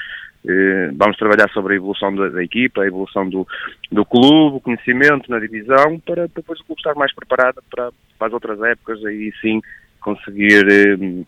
eh, 0.48 0.92
vamos 0.96 1.18
trabalhar 1.18 1.50
sobre 1.50 1.74
a 1.74 1.78
evolução 1.78 2.16
da, 2.16 2.44
equipa, 2.44 2.82
a 2.82 2.88
evolução 2.88 3.28
do, 3.28 3.48
do 3.92 4.06
clube, 4.06 4.58
o 4.58 4.62
conhecimento 4.62 5.30
na 5.30 5.40
divisão, 5.40 6.00
para 6.00 6.28
depois 6.28 6.60
o 6.60 6.66
clube 6.66 6.80
estar 6.80 6.96
mais 6.96 7.14
preparado 7.14 7.64
para, 7.70 7.92
para 8.18 8.28
as 8.28 8.34
outras 8.34 8.62
épocas 8.62 9.00
e 9.02 9.34
sim 9.42 9.62
conseguir 10.00 10.66
eh, 10.72 11.26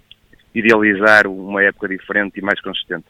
idealizar 0.54 1.28
uma 1.28 1.63
época 1.63 1.88
diferente 1.88 2.39
e 2.39 2.43
mais 2.43 2.62
consistente. 2.62 3.06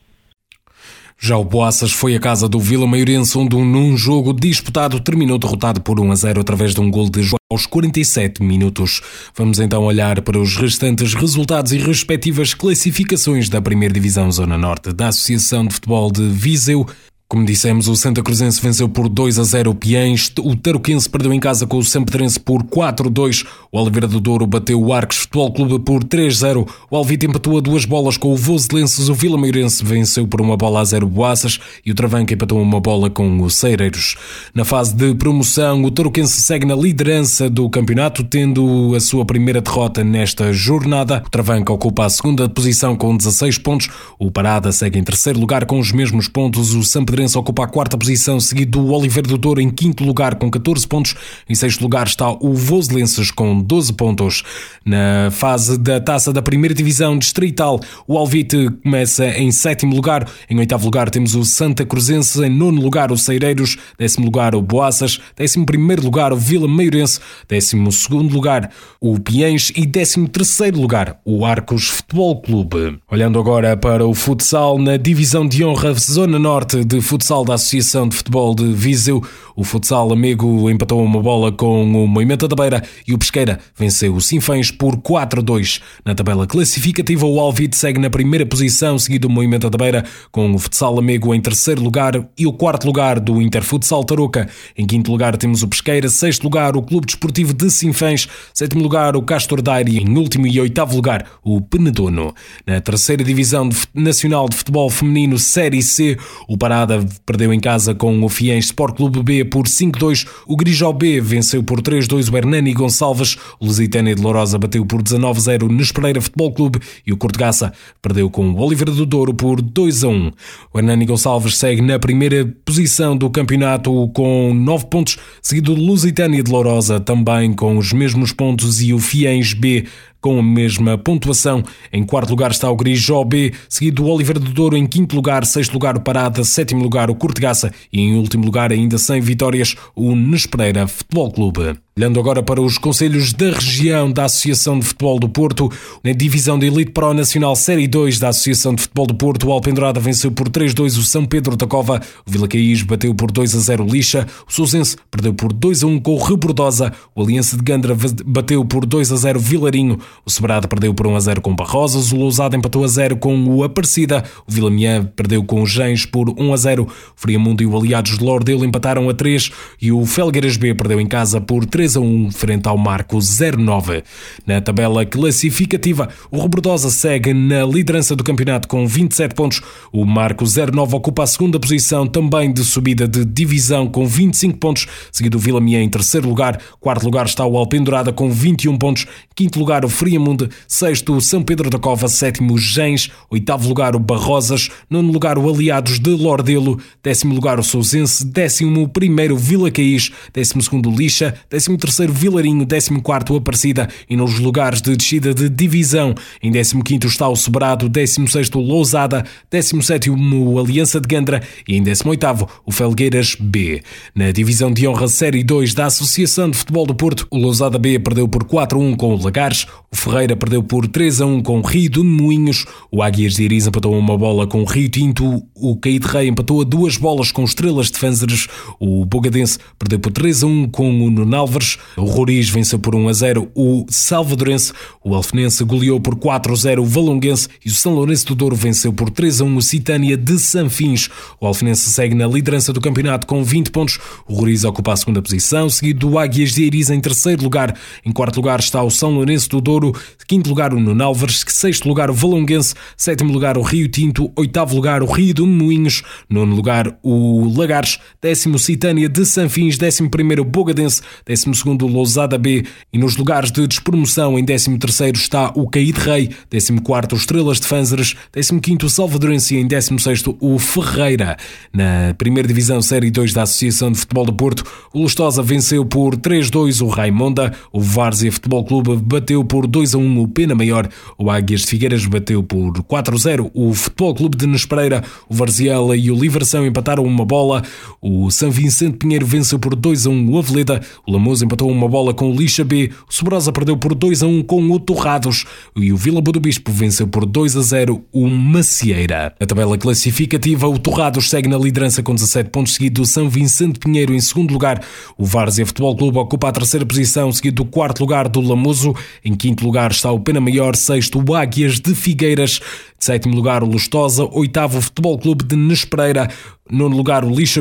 Já 1.20 1.36
o 1.36 1.44
Boaças 1.44 1.92
foi 1.92 2.16
a 2.16 2.20
casa 2.20 2.48
do 2.48 2.60
Vila 2.60 2.86
Maiorense, 2.86 3.38
onde 3.38 3.56
num 3.56 3.98
jogo 3.98 4.34
disputado 4.34 5.00
terminou 5.00 5.40
derrotado 5.40 5.82
por 5.82 6.00
1 6.00 6.12
a 6.12 6.16
0 6.16 6.42
através 6.42 6.76
de 6.76 6.80
um 6.80 6.92
gol 6.92 7.10
de 7.10 7.24
João 7.24 7.38
aos 7.52 7.66
47 7.66 8.44
minutos. 8.44 9.02
Vamos 9.36 9.60
então 9.60 9.84
olhar 9.84 10.22
para 10.22 10.38
os 10.38 10.58
restantes 10.58 11.16
resultados 11.16 11.72
e 11.72 11.78
respectivas 11.80 12.54
classificações 12.54 13.50
da 13.50 13.60
Primeira 13.60 13.94
Divisão 13.94 14.32
Zona 14.32 14.58
Norte 14.58 14.94
da 14.94 15.08
Associação 15.08 15.66
de 15.66 15.74
Futebol 15.74 16.12
de 16.12 16.28
Viseu. 16.28 16.86
Como 17.30 17.46
dissemos, 17.46 17.90
o 17.90 17.96
Santa 17.98 18.24
Cruzense 18.24 18.62
venceu 18.62 18.88
por 18.88 19.10
2 19.10 19.38
a 19.38 19.44
0 19.44 19.72
o 19.72 19.76
Piens, 19.76 20.32
o 20.40 20.56
Tarouquense 20.56 21.10
perdeu 21.10 21.34
em 21.34 21.42
casa 21.42 21.68
com 21.68 21.78
o 21.78 21.84
Sampedrense 21.84 22.40
por 22.40 22.64
4 22.64 23.10
a 23.10 23.12
2, 23.12 23.44
o 23.70 23.78
Oliveira 23.78 24.08
do 24.08 24.22
Douro 24.22 24.48
bateu 24.48 24.82
o 24.82 24.94
Arcos 24.94 25.18
Futebol 25.18 25.52
Clube 25.52 25.84
por 25.84 26.06
3 26.06 26.34
a 26.34 26.48
0, 26.48 26.66
o 26.90 26.96
Alvite 26.96 27.26
empatou 27.26 27.58
a 27.58 27.60
duas 27.60 27.84
bolas 27.84 28.16
com 28.16 28.32
o 28.32 28.38
Voselenses, 28.38 29.10
o 29.10 29.14
Vila 29.14 29.38
Meirense 29.38 29.84
venceu 29.84 30.26
por 30.26 30.40
uma 30.40 30.56
bola 30.56 30.80
a 30.80 30.86
0 30.86 31.06
Boaças 31.06 31.60
e 31.86 31.92
o 31.92 31.94
Travanca 31.94 32.34
empatou 32.34 32.62
uma 32.62 32.80
bola 32.80 33.10
com 33.10 33.42
o 33.42 33.50
Ceireiros. 33.50 34.16
Na 34.56 34.64
fase 34.64 34.96
de 34.96 35.14
promoção, 35.14 35.84
o 35.84 35.92
Tarouquense 35.92 36.40
segue 36.40 36.66
na 36.66 36.76
liderança 36.76 37.50
do 37.50 37.70
campeonato, 37.70 38.24
tendo 38.24 38.96
a 38.96 39.02
sua 39.02 39.26
primeira 39.26 39.60
derrota 39.60 40.02
nesta 40.02 40.54
jornada. 40.54 41.22
O 41.28 41.30
Travanca 41.30 41.74
ocupa 41.74 42.06
a 42.06 42.10
segunda 42.10 42.48
posição 42.48 42.96
com 42.96 43.18
16 43.18 43.58
pontos, 43.58 43.90
o 44.18 44.32
Parada 44.32 44.72
segue 44.72 44.98
em 44.98 45.04
terceiro 45.04 45.38
lugar 45.42 45.66
com 45.66 45.78
os 45.78 45.92
mesmos 45.92 46.30
pontos, 46.30 46.74
o 46.74 46.84
Sampedrense 46.86 47.17
Pedrense 47.18 47.36
ocupa 47.36 47.64
a 47.64 47.68
quarta 47.68 47.98
posição, 47.98 48.40
seguido 48.40 48.80
do 48.80 48.94
Oliveira 48.94 49.28
do 49.28 49.40
Douro 49.40 49.60
em 49.60 49.72
quinto 49.72 50.04
lugar 50.04 50.36
com 50.36 50.52
14 50.52 50.88
pontos. 50.88 51.16
Em 51.50 51.56
sexto 51.56 51.82
lugar 51.82 52.06
está 52.06 52.30
o 52.30 52.54
Voselenses 52.54 53.32
com 53.32 53.60
12 53.60 53.94
pontos. 53.94 54.44
Na 54.86 55.32
fase 55.32 55.80
da 55.80 56.00
taça 56.00 56.32
da 56.32 56.44
primeira 56.44 56.76
divisão 56.76 57.18
distrital, 57.18 57.80
o 58.08 58.20
Alvite 58.20 58.70
começa 58.84 59.26
em 59.30 59.52
sétimo 59.52 59.96
lugar. 59.96 60.30
Em 60.48 60.60
oitavo 60.60 60.86
lugar 60.86 61.10
temos 61.10 61.34
o 61.34 61.44
Santa 61.44 61.84
Cruzense. 61.84 62.40
Em 62.46 62.52
nono 62.52 62.80
lugar, 62.80 63.12
o 63.12 63.18
Ceireiros. 63.18 63.78
Décimo 63.98 64.26
lugar, 64.26 64.54
o 64.54 64.62
Boaças. 64.62 65.20
Décimo 65.36 65.66
primeiro 65.66 66.04
lugar, 66.04 66.32
o 66.32 66.38
Vila 66.38 66.68
Meirense. 66.68 67.20
Décimo 67.50 67.92
segundo 67.92 68.32
lugar, 68.32 68.70
o 69.02 69.20
Piens. 69.20 69.72
E 69.76 69.88
décimo 69.88 70.28
terceiro 70.28 70.80
lugar, 70.80 71.20
o 71.26 71.44
Arcos 71.44 71.88
Futebol 71.88 72.40
Clube. 72.44 73.00
Olhando 73.10 73.40
agora 73.40 73.76
para 73.76 74.06
o 74.06 74.14
futsal 74.14 74.78
na 74.78 74.98
divisão 74.98 75.48
de 75.48 75.66
honra 75.66 75.96
Zona 75.96 76.38
Norte 76.38 76.86
de 76.86 77.02
futsal 77.08 77.46
da 77.46 77.54
Associação 77.54 78.10
de 78.10 78.18
Futebol 78.18 78.54
de 78.54 78.66
Viseu. 78.74 79.24
O 79.56 79.64
futsal 79.64 80.12
amigo 80.12 80.70
empatou 80.70 81.02
uma 81.02 81.22
bola 81.22 81.54
com 81.54 82.04
o 82.04 82.06
Moimenta 82.06 82.50
da 82.50 82.56
Beira 82.56 82.84
e 83.08 83.14
o 83.14 83.18
Pesqueira 83.18 83.60
venceu 83.76 84.14
o 84.14 84.22
Sinfãs 84.22 84.72
por 84.72 84.98
4-2. 84.98 85.82
Na 86.04 86.14
tabela 86.14 86.46
classificativa, 86.46 87.26
o 87.26 87.40
Alvite 87.40 87.78
segue 87.78 87.98
na 87.98 88.10
primeira 88.10 88.46
posição, 88.46 89.00
seguido 89.00 89.30
o 89.30 89.32
Moimenta 89.32 89.70
da 89.70 89.78
Beira, 89.78 90.04
com 90.34 90.54
o 90.54 90.60
futsal 90.60 91.00
amigo 91.00 91.34
em 91.34 91.40
terceiro 91.40 91.82
lugar 91.82 92.28
e 92.38 92.46
o 92.46 92.52
quarto 92.52 92.86
lugar 92.86 93.22
do 93.22 93.42
Interfutsal 93.42 94.04
Tarouca. 94.04 94.50
Em 94.78 94.86
quinto 94.86 95.10
lugar 95.10 95.38
temos 95.38 95.64
o 95.64 95.68
Pesqueira, 95.68 96.10
sexto 96.10 96.44
lugar 96.44 96.76
o 96.76 96.82
Clube 96.82 97.08
Desportivo 97.08 97.54
de 97.54 97.72
Sinfãs, 97.72 98.28
sétimo 98.54 98.84
lugar 98.84 99.16
o 99.16 99.22
Castor 99.22 99.62
Daire 99.62 99.94
e 99.94 100.00
em 100.00 100.18
último 100.18 100.46
e 100.46 100.60
oitavo 100.60 100.94
lugar 100.94 101.26
o 101.42 101.62
Penedono. 101.62 102.36
Na 102.66 102.82
terceira 102.82 103.24
divisão 103.24 103.70
nacional 103.94 104.50
de 104.50 104.58
futebol 104.58 104.90
feminino 104.90 105.40
Série 105.40 105.82
C, 105.82 106.18
o 106.50 106.58
Parada 106.58 106.97
perdeu 107.26 107.54
em 107.54 107.60
casa 107.60 107.94
com 107.94 108.24
o 108.24 108.30
Fiens 108.30 108.66
Sport 108.66 108.96
Clube 108.96 109.24
B 109.24 109.46
por 109.46 109.66
5-2. 109.66 110.28
O 110.46 110.56
Grijó 110.56 110.92
B 110.92 111.22
venceu 111.22 111.64
por 111.64 111.82
3-2 111.82 112.32
o 112.32 112.38
Hernani 112.38 112.74
Gonçalves. 112.74 113.38
O 113.60 113.66
Lusitânia 113.66 114.16
de 114.16 114.22
Lourosa 114.22 114.58
bateu 114.58 114.86
por 114.86 115.02
19-0 115.02 115.70
no 115.70 115.82
Espereira 115.82 116.22
Futebol 116.22 116.52
Clube 116.52 116.80
e 117.06 117.14
o 117.14 117.18
Cortegaça 117.18 117.74
perdeu 118.02 118.30
com 118.30 118.50
o 118.50 118.60
Oliveira 118.60 118.92
do 118.92 119.06
Douro 119.06 119.34
por 119.34 119.62
2-1. 119.62 120.34
O 120.74 120.80
Hernani 120.80 121.06
Gonçalves 121.06 121.58
segue 121.58 121.82
na 121.82 122.00
primeira 122.00 122.46
posição 122.66 123.16
do 123.16 123.30
campeonato 123.30 124.08
com 124.10 124.54
9 124.54 124.86
pontos, 124.88 125.18
seguido 125.42 125.76
do 125.76 125.82
Lusitânia 125.82 126.42
de 126.42 126.52
Lourosa 126.52 127.00
também 127.00 127.54
com 127.54 127.78
os 127.78 127.92
mesmos 127.92 128.32
pontos 128.32 128.82
e 128.82 128.94
o 128.94 129.00
Fiens 129.00 129.54
B 129.54 129.86
com 130.28 130.40
a 130.40 130.44
mesma 130.44 130.98
pontuação. 130.98 131.64
Em 131.92 132.04
quarto 132.04 132.32
lugar 132.32 132.52
está 132.52 132.70
o 132.70 132.76
Grijó 132.76 133.24
B, 133.24 133.54
seguido 133.70 134.04
do 134.04 134.10
Oliveira 134.10 134.42
do 134.42 134.52
Douro 134.52 134.76
em 134.76 134.86
quinto 134.86 135.16
lugar, 135.16 135.46
sexto 135.46 135.72
lugar 135.72 135.96
o 135.96 136.02
Parada, 136.02 136.44
sétimo 136.44 136.84
lugar 136.84 137.10
o 137.10 137.16
Cortegaça 137.16 137.72
e 137.94 138.02
em 138.02 138.18
último 138.18 138.44
lugar, 138.44 138.74
ainda 138.74 138.98
sem 138.98 139.22
vitórias, 139.22 139.74
o 139.96 140.14
Nespereira 140.18 140.86
Futebol 140.86 141.32
Clube. 141.32 141.78
Olhando 141.98 142.20
agora 142.20 142.44
para 142.44 142.62
os 142.62 142.78
conselhos 142.78 143.34
da 143.34 143.50
região 143.50 144.12
da 144.12 144.26
Associação 144.26 144.78
de 144.78 144.86
Futebol 144.86 145.20
do 145.20 145.28
Porto, 145.28 145.72
na 146.04 146.12
divisão 146.12 146.60
de 146.60 146.68
Elite 146.68 146.92
Pro 146.92 147.12
Nacional 147.12 147.56
Série 147.56 147.88
2 147.88 148.20
da 148.20 148.28
Associação 148.28 148.76
de 148.76 148.84
Futebol 148.84 149.08
do 149.08 149.16
Porto, 149.16 149.48
o 149.48 149.52
Alpendurada 149.52 150.00
venceu 150.00 150.32
por 150.32 150.48
3-2 150.48 151.00
o 151.00 151.02
São 151.02 151.26
Pedro 151.26 151.56
da 151.56 151.66
Cova, 151.66 152.00
o 152.24 152.30
Vila 152.30 152.48
Caís 152.48 152.84
bateu 152.84 153.16
por 153.16 153.32
2-0 153.32 153.80
o 153.80 153.92
Lixa, 153.92 154.28
o 154.48 154.54
Sousense 154.54 154.96
perdeu 155.10 155.34
por 155.34 155.52
2-1 155.52 156.00
com 156.00 156.14
o 156.14 156.24
Rebordosa, 156.24 156.94
o 157.16 157.24
Aliança 157.24 157.58
de 157.58 157.64
Gandra 157.64 157.98
bateu 158.24 158.64
por 158.64 158.86
2-0 158.86 159.40
Vilarinho, 159.40 159.98
o 160.26 160.30
Sobrado 160.30 160.68
perdeu 160.68 160.94
por 160.94 161.08
1-0 161.08 161.40
com 161.40 161.56
Barrosas, 161.56 162.12
o 162.12 162.18
Lousada 162.18 162.56
empatou 162.56 162.84
a 162.84 162.88
0 162.88 163.18
com 163.18 163.36
o 163.46 163.64
Aparecida, 163.64 164.24
o 164.48 164.52
Vila 164.52 164.70
Mian 164.70 165.06
perdeu 165.16 165.44
com 165.44 165.62
o 165.62 165.66
Gens 165.66 166.06
por 166.06 166.30
1-0, 166.30 166.86
o 166.86 166.92
Friamundo 167.16 167.64
e 167.64 167.66
o 167.66 167.78
Aliados 167.78 168.18
de 168.18 168.24
Lordelo 168.24 168.66
empataram 168.66 169.10
a 169.10 169.14
3 169.14 169.52
e 169.82 169.92
o 169.92 170.06
Felgueiras 170.06 170.58
B 170.58 170.76
perdeu 170.76 171.00
em 171.00 171.08
casa 171.08 171.42
por 171.42 171.66
3 171.66 171.88
3 171.88 171.96
a 171.96 172.00
1 172.02 172.32
frente 172.32 172.68
ao 172.68 172.78
Marco 172.78 173.20
09. 173.20 174.04
Na 174.46 174.60
tabela 174.60 175.06
classificativa, 175.06 176.10
o 176.30 176.40
Robordosa 176.40 176.90
segue 176.90 177.34
na 177.34 177.64
liderança 177.64 178.16
do 178.16 178.24
campeonato 178.24 178.68
com 178.68 178.86
27 178.86 179.34
pontos. 179.34 179.62
O 179.92 180.04
Marco 180.06 180.44
09 180.44 180.96
ocupa 180.96 181.24
a 181.24 181.28
segunda 181.28 181.60
posição 181.60 182.06
também 182.06 182.52
de 182.52 182.64
subida 182.64 183.08
de 183.08 183.24
divisão 183.24 183.88
com 183.88 184.06
25 184.06 184.58
pontos, 184.58 184.88
seguido 185.12 185.38
o 185.38 185.40
Vila 185.40 185.62
Mié 185.62 185.82
em 185.82 185.90
terceiro 185.90 186.28
lugar. 186.28 186.60
Quarto 186.80 187.04
lugar 187.04 187.26
está 187.26 187.46
o 187.46 187.58
Alpendurada 187.58 188.12
com 188.12 188.30
21 188.30 188.78
pontos. 188.78 189.06
Quinto 189.36 189.60
lugar 189.60 189.86
o 189.86 189.90
Friamundo. 189.98 190.50
Sexto 190.68 191.16
o 191.16 191.22
São 191.22 191.42
Pedro 191.42 191.70
da 191.70 191.80
Cova. 191.80 192.08
Sétimo 192.08 192.54
o 192.54 192.58
Gens. 192.58 193.10
Oitavo 193.30 193.68
lugar 193.68 193.96
o 193.96 194.00
Barrosas. 194.00 194.70
Nono 194.90 195.12
lugar 195.12 195.38
o 195.38 195.50
Aliados 195.50 196.00
de 196.00 196.12
Lordelo. 196.12 196.80
Décimo 197.04 197.34
lugar 197.34 197.60
o 197.60 197.64
Sousense. 197.64 198.24
Décimo 198.26 198.88
primeiro 198.88 199.36
Vila 199.36 199.72
Caís. 199.72 200.12
Décimo 200.34 200.62
segundo 200.62 200.92
Lixa. 200.92 201.34
Décimo 201.50 201.78
13º 201.78 202.12
Vilarinho, 202.12 202.66
14º 202.66 203.38
Aparecida 203.38 203.88
e 204.10 204.16
nos 204.16 204.40
lugares 204.40 204.82
de 204.82 204.96
descida 204.96 205.34
de 205.34 205.50
divisão. 205.50 206.14
Em 206.42 206.52
15º 206.52 207.06
está 207.06 207.28
o 207.28 207.36
Sobrado, 207.36 207.90
16º 207.90 208.56
Lousada, 208.56 209.24
17º 209.52 210.60
Aliança 210.60 211.00
de 211.00 211.08
Gandra 211.08 211.42
e 211.68 211.76
em 211.76 211.84
18º 211.84 212.48
o 212.66 212.72
Felgueiras 212.72 213.36
B. 213.40 213.82
Na 214.14 214.32
divisão 214.32 214.72
de 214.72 214.88
honra 214.88 215.08
Série 215.08 215.44
2 215.44 215.74
da 215.74 215.86
Associação 215.86 216.50
de 216.50 216.58
Futebol 216.58 216.86
do 216.86 216.96
Porto, 216.96 217.28
o 217.32 217.38
Lousada 217.38 217.78
B 217.78 218.00
perdeu 218.00 218.28
por 218.28 218.44
4-1 218.44 218.96
com 218.96 219.16
o 219.16 219.24
Lagares, 219.24 219.66
o 219.87 219.87
Ferreira 219.98 220.36
perdeu 220.36 220.62
por 220.62 220.88
3 220.88 221.22
a 221.22 221.26
1 221.26 221.42
com 221.42 221.60
Rio 221.62 221.90
de 221.90 222.00
Moinhos. 222.02 222.66
O 222.92 223.02
Águias 223.02 223.34
de 223.34 223.44
Iris 223.44 223.66
empatou 223.66 223.98
uma 223.98 224.16
bola 224.16 224.46
com 224.46 224.64
Rio 224.64 224.88
Tinto. 224.88 225.44
O 225.56 225.76
Caíde 225.76 226.08
Rei 226.08 226.28
empatou 226.28 226.62
a 226.62 226.64
duas 226.64 226.98
bolas 226.98 227.32
com 227.32 227.44
Estrelas 227.44 227.90
de 227.90 227.98
Fanzeres. 227.98 228.48
O 228.80 229.04
Bogadense 229.06 229.58
perdeu 229.78 230.00
por 230.00 230.12
3 230.12 230.44
a 230.44 230.48
1 230.48 230.70
com 230.70 231.04
o 231.04 231.10
Nunalvers. 231.10 231.80
O 231.98 232.06
Roriz 232.06 232.48
venceu 232.48 232.78
por 232.78 232.96
1 232.96 233.10
a 233.10 233.14
0 233.14 233.52
o 233.56 233.86
Salvadorense. 233.90 234.72
O 235.04 235.16
Alfenense 235.16 235.64
goleou 235.64 236.00
por 236.00 236.16
4 236.16 236.54
a 236.54 236.56
0 236.56 236.84
o 236.84 236.86
Valonguense. 236.86 237.50
E 237.66 237.70
o 237.70 237.74
São 237.74 237.96
Lourenço 237.96 238.28
do 238.28 238.36
Douro 238.36 238.56
venceu 238.56 238.94
por 238.94 239.10
3 239.10 239.42
a 239.42 239.46
1 239.46 239.58
o 239.58 239.62
Citânia 239.62 240.16
de 240.16 240.38
Sanfins. 240.38 241.10
O 241.42 241.48
Alfenense 241.48 241.90
segue 241.90 242.14
na 242.14 242.28
liderança 242.28 242.72
do 242.72 242.80
campeonato 242.80 243.26
com 243.26 243.44
20 243.44 243.72
pontos. 243.72 243.98
O 244.28 244.36
Roriz 244.36 244.64
ocupa 244.64 244.94
a 244.94 244.96
segunda 244.96 245.22
posição, 245.22 245.70
seguido 245.70 246.08
do 246.08 246.20
Águias 246.20 246.54
de 246.54 246.64
Iris 246.64 246.92
em 246.92 247.00
terceiro 247.00 247.44
lugar. 247.44 247.76
Em 248.06 248.12
quarto 248.12 248.38
lugar 248.38 248.60
está 248.60 248.84
o 248.84 248.92
São 248.92 249.12
Lourenço 249.12 249.50
do 249.50 249.60
Douro. 249.60 249.87
Quinto 250.28 250.50
lugar 250.50 250.74
o 250.74 250.80
Nunalvers. 250.80 251.46
Sexto 251.48 251.88
lugar 251.88 252.10
o 252.10 252.14
Valonguense. 252.14 252.76
Sétimo 252.96 253.32
lugar 253.32 253.58
o 253.58 253.62
Rio 253.62 253.88
Tinto. 253.88 254.32
Oitavo 254.36 254.76
lugar 254.76 255.02
o 255.02 255.06
Rio 255.06 255.34
de 255.34 255.42
Moinhos. 255.42 256.04
Nono 256.30 256.56
lugar 256.56 256.98
o 257.04 257.52
Lagares. 257.58 258.00
Décimo 258.22 258.60
Citânia 258.60 259.08
de 259.08 259.26
Sanfins. 259.26 259.78
Décimo 259.78 260.10
primeiro 260.10 260.44
Bogadense. 260.44 261.02
Décimo 261.26 261.54
segundo 261.56 261.88
Lousada 261.88 262.38
B. 262.38 262.66
E 262.92 262.98
nos 262.98 263.16
lugares 263.18 263.52
de 263.52 263.66
despromoção 263.68 264.38
em 264.38 264.44
décimo 264.44 264.78
terceiro 264.78 265.18
está 265.18 265.52
o 265.56 265.70
Caíde 265.70 266.00
Rei. 266.00 266.30
Décimo 266.50 266.82
quarto 266.82 267.16
Estrelas 267.16 267.60
de 267.60 267.68
Fanzeres. 267.68 268.16
Décimo 268.34 268.60
quinto 268.60 268.90
Salvadorense 268.90 269.56
e 269.56 269.60
em 269.60 269.68
décimo 269.68 270.00
sexto 270.00 270.38
o 270.40 270.58
Ferreira. 270.58 271.38
Na 271.74 272.14
primeira 272.18 272.48
divisão 272.48 272.82
Série 272.82 273.12
2 273.12 273.34
da 273.34 273.44
Associação 273.44 273.92
de 273.92 274.00
Futebol 274.00 274.26
do 274.26 274.34
Porto, 274.34 274.64
o 274.94 275.02
Lustosa 275.02 275.44
venceu 275.44 275.86
por 275.86 276.16
3-2 276.16 276.82
o 276.82 276.88
Raimonda. 276.88 277.54
O 277.72 277.80
Várzea 277.80 278.32
Futebol 278.32 278.64
Clube 278.66 278.98
bateu 278.98 279.44
por 279.44 279.67
2-1 279.68 280.24
o 280.24 280.28
Pena 280.28 280.56
Maior. 280.56 280.90
O 281.18 281.30
Águias 281.30 281.62
de 281.62 281.68
Figueiras 281.68 282.06
bateu 282.06 282.44
por 282.44 282.74
4-0 282.84 283.50
o 283.54 283.74
Futebol 283.74 284.16
Clube 284.16 284.38
de 284.38 284.48
Nespereira. 284.48 285.04
O 285.30 285.34
Varziela 285.34 285.96
e 285.96 286.12
o 286.12 286.16
Livração 286.16 286.66
empataram 286.66 287.04
uma 287.04 287.26
bola. 287.26 287.64
O 288.02 288.30
São 288.32 288.52
Vicente 288.52 288.98
Pinheiro 288.98 289.26
venceu 289.26 289.60
por 289.60 289.76
2-1 289.76 290.30
o 290.30 290.38
Aveleda. 290.38 290.82
O 291.06 291.12
Lamoso 291.12 291.46
empatou 291.46 291.70
uma 291.70 291.88
bola 291.88 292.14
com 292.14 292.32
o 292.32 292.36
Lixa 292.36 292.64
B. 292.64 292.92
O 293.10 293.14
Sobrosa 293.14 293.52
perdeu 293.52 293.78
por 293.78 293.94
2-1 293.94 294.46
com 294.46 294.72
o 294.72 294.80
Torrados. 294.80 295.46
E 295.76 295.92
o 295.92 295.98
Vila 295.98 296.22
Boa 296.22 296.40
Bispo 296.40 296.72
venceu 296.72 297.08
por 297.08 297.26
2-0 297.26 298.02
o 298.12 298.28
Macieira. 298.28 299.34
Na 299.40 299.48
tabela 299.48 299.78
classificativa, 299.78 300.68
o 300.68 300.78
Torrados 300.78 301.30
segue 301.30 301.48
na 301.48 301.58
liderança 301.58 302.04
com 302.04 302.14
17 302.14 302.50
pontos, 302.50 302.74
seguido 302.74 303.02
do 303.02 303.06
São 303.06 303.30
Vicente 303.30 303.80
Pinheiro 303.80 304.14
em 304.14 304.20
segundo 304.20 304.52
lugar. 304.52 304.84
O 305.18 305.26
Várzea 305.26 305.66
Futebol 305.66 305.96
Clube 305.96 306.18
ocupa 306.18 306.50
a 306.50 306.52
terceira 306.52 306.86
posição, 306.86 307.32
seguido 307.32 307.64
do 307.64 307.66
quarto 307.66 308.00
lugar 308.00 308.28
do 308.28 308.42
Lamoso. 308.42 308.96
Em 309.24 309.36
quinto 309.36 309.57
lugar 309.64 309.92
está 309.92 310.12
o 310.12 310.20
Pena 310.20 310.40
Maior, 310.40 310.76
sexto 310.76 311.24
o 311.26 311.36
Águias 311.36 311.80
de 311.80 311.94
Figueiras. 311.94 312.60
Sétimo 313.00 313.36
lugar, 313.36 313.64
o 313.64 313.68
Lustosa. 313.68 314.28
Oitavo, 314.32 314.80
o 314.80 314.82
Futebol 314.82 315.18
Clube 315.18 315.44
de 315.44 315.56
Nespereira. 315.56 316.30
Nono 316.70 316.96
lugar, 316.96 317.24
o 317.24 317.30
Lixa. 317.30 317.58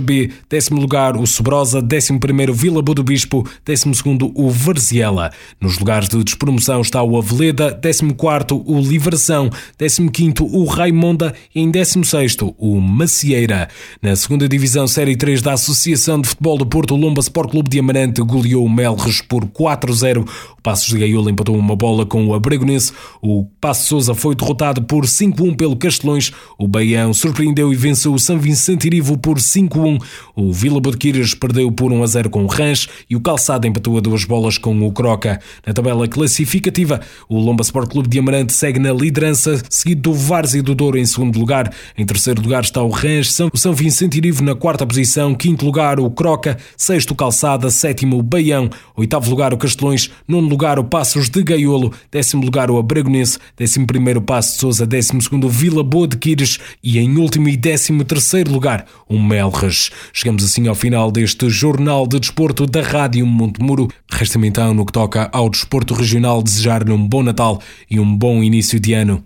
Décimo 0.49 0.81
lugar, 0.81 1.17
o 1.17 1.27
Sobrosa. 1.27 1.81
Décimo 1.81 2.21
primeiro, 2.21 2.53
Vila 2.53 2.83
Boa 2.83 2.95
do 2.95 3.03
Bispo. 3.03 3.47
Décimo 3.65 3.95
segundo, 3.95 4.31
o 4.35 4.51
Varziela. 4.51 5.33
Nos 5.61 5.79
lugares 5.79 6.09
de 6.09 6.23
despromoção 6.23 6.81
está 6.81 7.03
o 7.03 7.17
Aveleda. 7.17 7.71
Décimo 7.71 8.15
quarto, 8.15 8.63
o 8.67 8.81
Livração. 8.81 9.51
Décimo 9.79 10.11
quinto, 10.11 10.45
o 10.45 10.65
Raimonda. 10.65 11.35
E 11.55 11.61
em 11.61 11.71
décimo 11.71 12.05
sexto, 12.05 12.55
o 12.59 12.81
Macieira. 12.81 13.69
Na 14.03 14.15
segunda 14.17 14.49
divisão, 14.49 14.87
Série 14.87 15.17
3 15.17 15.43
da 15.43 15.53
Associação 15.55 16.21
de 16.21 16.29
Futebol 16.29 16.59
do 16.59 16.67
Porto, 16.67 16.95
o 16.95 16.97
Lomba 16.97 17.21
Sport 17.21 17.51
Clube 17.51 17.71
de 17.71 17.79
Amarante 17.79 18.21
goleou 18.23 18.65
o 18.65 18.71
Melres 18.71 19.21
por 19.21 19.45
4-0. 19.45 20.27
O 20.59 20.63
Passos 20.63 20.89
de 20.89 20.99
Gaiola 20.99 21.31
empatou 21.31 21.57
uma 21.57 21.77
bola 21.77 22.05
com 22.05 22.27
o 22.27 22.35
Abregonense. 22.35 22.93
O 23.23 23.45
Passo 23.61 23.89
Souza 23.89 24.15
foi 24.15 24.35
derrotado 24.35 24.83
por 24.83 25.05
5-1 25.05 25.57
pelo 25.57 25.77
Castelões. 25.77 26.33
O 26.59 26.67
Baião 26.67 27.13
surpreendeu 27.15 27.73
e 27.73 27.77
venceu 27.77 28.13
o 28.13 28.19
São 28.19 28.39
Vicente 28.39 28.89
Por 29.03 29.39
5-1. 29.39 30.03
O 30.35 30.53
Vila 30.53 30.81
Bodequires 30.81 31.35
perdeu 31.35 31.71
por 31.73 31.93
1-0 31.93 32.29
com 32.29 32.45
o 32.45 32.47
Rãs 32.47 32.89
e 33.09 33.17
o 33.17 33.21
Calçada 33.21 33.67
empatou 33.67 33.97
a 33.97 34.01
duas 34.01 34.25
bolas 34.25 34.59
com 34.59 34.87
o 34.87 34.93
Croca. 34.93 35.41
Na 35.67 35.73
tabela 35.73 36.07
classificativa, 36.07 37.01
o 37.29 37.39
Lomba 37.39 37.63
Sport 37.63 37.91
Clube 37.91 38.09
de 38.09 38.19
Amarante 38.19 38.53
segue 38.53 38.79
na 38.79 38.93
liderança, 38.93 39.61
seguido 39.69 40.03
do 40.03 40.15
Várzea 40.15 40.63
do 40.63 40.75
Douro 40.75 40.99
em 40.99 41.05
segundo 41.05 41.39
lugar. 41.39 41.73
Em 41.97 42.07
terceiro 42.07 42.41
lugar 42.41 42.63
está 42.63 42.83
o 42.83 42.89
Rãs, 42.89 43.33
São, 43.33 43.51
São 43.55 43.73
Vicente 43.73 44.19
Irivo 44.19 44.45
na 44.45 44.55
quarta 44.55 44.87
posição, 44.87 45.35
quinto 45.35 45.65
lugar 45.65 45.99
o 45.99 46.11
Croca, 46.11 46.57
sexto 46.77 47.11
o 47.11 47.15
Calçada, 47.15 47.71
sétimo 47.71 48.19
o 48.19 48.23
Baião, 48.23 48.71
oitavo 48.97 49.29
lugar 49.31 49.53
o 49.53 49.59
Castelões, 49.59 50.11
nono 50.27 50.49
lugar 50.49 50.79
o 50.79 50.85
Passos 50.85 51.29
de 51.29 51.43
Gaiolo, 51.43 51.93
décimo 52.11 52.45
lugar 52.45 52.71
o 52.71 52.79
Abregonense, 52.79 53.39
décimo 53.57 53.87
primeiro 53.87 54.21
o 54.21 54.23
Passo 54.23 54.55
de 54.55 54.61
Souza, 54.61 54.87
décimo 54.87 55.21
segundo 55.21 55.47
o 55.47 55.51
Vila 55.51 55.83
Boa 55.83 56.07
de 56.07 56.17
Quires. 56.17 56.59
E 56.83 56.99
em 56.99 57.17
último 57.17 57.49
e 57.49 57.57
décimo 57.57 58.05
terceiro 58.05 58.53
lugar 58.53 58.86
o 59.09 59.19
Melres. 59.19 59.91
Chegamos 60.13 60.45
assim 60.45 60.69
ao 60.69 60.75
final 60.75 61.11
deste 61.11 61.49
Jornal 61.49 62.07
de 62.07 62.21
Desporto 62.21 62.67
da 62.67 62.83
Rádio 62.83 63.27
Montemuro. 63.27 63.89
Resta-me 64.11 64.49
então 64.49 64.75
no 64.75 64.85
que 64.85 64.93
toca 64.93 65.29
ao 65.33 65.49
desporto 65.49 65.95
regional 65.95 66.43
desejar-lhe 66.43 66.93
um 66.93 67.09
bom 67.09 67.23
Natal 67.23 67.61
e 67.91 67.99
um 67.99 68.17
bom 68.17 68.43
início 68.43 68.79
de 68.79 68.93
ano. 68.93 69.25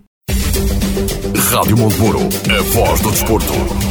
Rádio 1.51 1.77
Montemuro, 1.77 2.19
a 2.19 2.61
voz 2.73 3.01
do 3.01 3.11
desporto. 3.11 3.90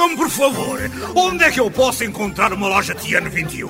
Digam-me, 0.00 0.16
por 0.16 0.30
favor, 0.30 0.80
onde 1.14 1.44
é 1.44 1.50
que 1.50 1.60
eu 1.60 1.70
posso 1.70 2.02
encontrar 2.04 2.54
uma 2.54 2.66
loja 2.68 2.94
Tiano 2.94 3.28
21? 3.28 3.68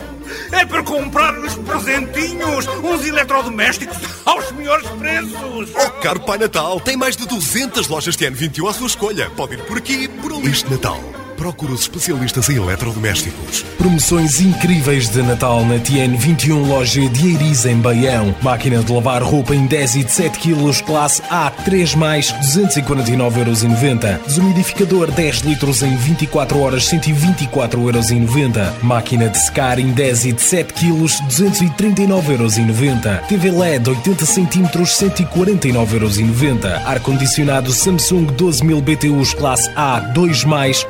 É 0.53 0.65
para 0.65 0.81
comprar 0.81 1.37
uns 1.37 1.57
presentinhos, 1.57 2.69
uns 2.69 3.05
eletrodomésticos 3.05 3.97
aos 4.25 4.53
melhores 4.53 4.89
preços. 4.91 5.71
Oh, 5.75 5.91
caro 6.01 6.21
Pai 6.21 6.39
Natal, 6.39 6.79
tem 6.79 6.97
mais 6.97 7.17
de 7.17 7.27
200 7.27 7.89
lojas 7.89 8.15
Tiano 8.15 8.37
21 8.37 8.69
à 8.69 8.73
sua 8.73 8.87
escolha. 8.87 9.29
Pode 9.31 9.55
ir 9.55 9.63
por 9.65 9.79
aqui, 9.79 10.07
por 10.07 10.33
ali. 10.33 10.49
Este 10.53 10.71
Natal, 10.71 11.01
procura 11.41 11.73
os 11.73 11.81
especialistas 11.81 12.51
em 12.51 12.57
eletrodomésticos. 12.57 13.65
Promoções 13.79 14.43
incríveis 14.43 15.09
de 15.09 15.23
Natal 15.23 15.65
na 15.65 15.79
TN 15.79 16.15
21 16.15 16.69
loja 16.69 17.09
de 17.09 17.29
Eiriz 17.29 17.65
em 17.65 17.77
Baião. 17.77 18.35
Máquina 18.43 18.83
de 18.83 18.93
lavar 18.93 19.23
roupa 19.23 19.55
em 19.55 19.67
10 19.67 19.95
e 19.95 20.05
de 20.05 20.13
7 20.13 20.39
kg, 20.39 20.83
classe 20.83 21.23
A, 21.31 21.49
3 21.49 21.95
mais, 21.95 22.31
249,90€. 22.31 24.19
Desumidificador 24.27 25.11
10 25.11 25.39
litros 25.39 25.83
em 25.83 25.97
24 25.97 26.61
horas, 26.61 26.85
124,90€. 26.91 28.83
Máquina 28.83 29.31
de 29.31 29.39
secar 29.39 29.79
em 29.79 29.93
10 29.93 30.27
e 30.27 30.33
de 30.33 30.43
7 30.43 30.75
kg, 30.75 31.07
239,90€. 31.27 33.27
TV 33.29 33.51
LED 33.51 33.89
80 33.89 34.27
cm, 34.27 34.85
149,90€. 34.85 36.85
Ar-condicionado 36.85 37.73
Samsung 37.73 38.27
12000 38.27 38.83
BTUs, 38.83 39.33
classe 39.33 39.71
A, 39.75 40.01
2 40.01 40.45
mais, 40.45 40.85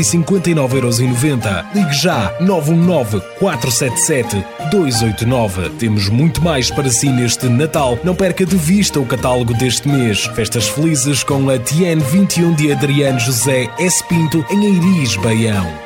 559,90€. 0.00 1.64
Ligue 1.74 1.94
já 1.94 2.34
919 2.40 3.20
477 3.38 4.44
289. 4.70 5.70
Temos 5.78 6.08
muito 6.08 6.42
mais 6.42 6.70
para 6.70 6.90
si 6.90 7.08
neste 7.08 7.48
Natal. 7.48 7.98
Não 8.04 8.14
perca 8.14 8.44
de 8.44 8.56
vista 8.56 9.00
o 9.00 9.06
catálogo 9.06 9.54
deste 9.54 9.88
mês. 9.88 10.24
Festas 10.34 10.68
felizes 10.68 11.22
com 11.22 11.48
a 11.48 11.58
TN 11.58 12.00
21 12.00 12.54
de 12.54 12.72
Adriano 12.72 13.18
José 13.20 13.70
S. 13.78 14.04
Pinto 14.08 14.44
em 14.50 14.64
Eiris, 14.64 15.16
Baião. 15.16 15.85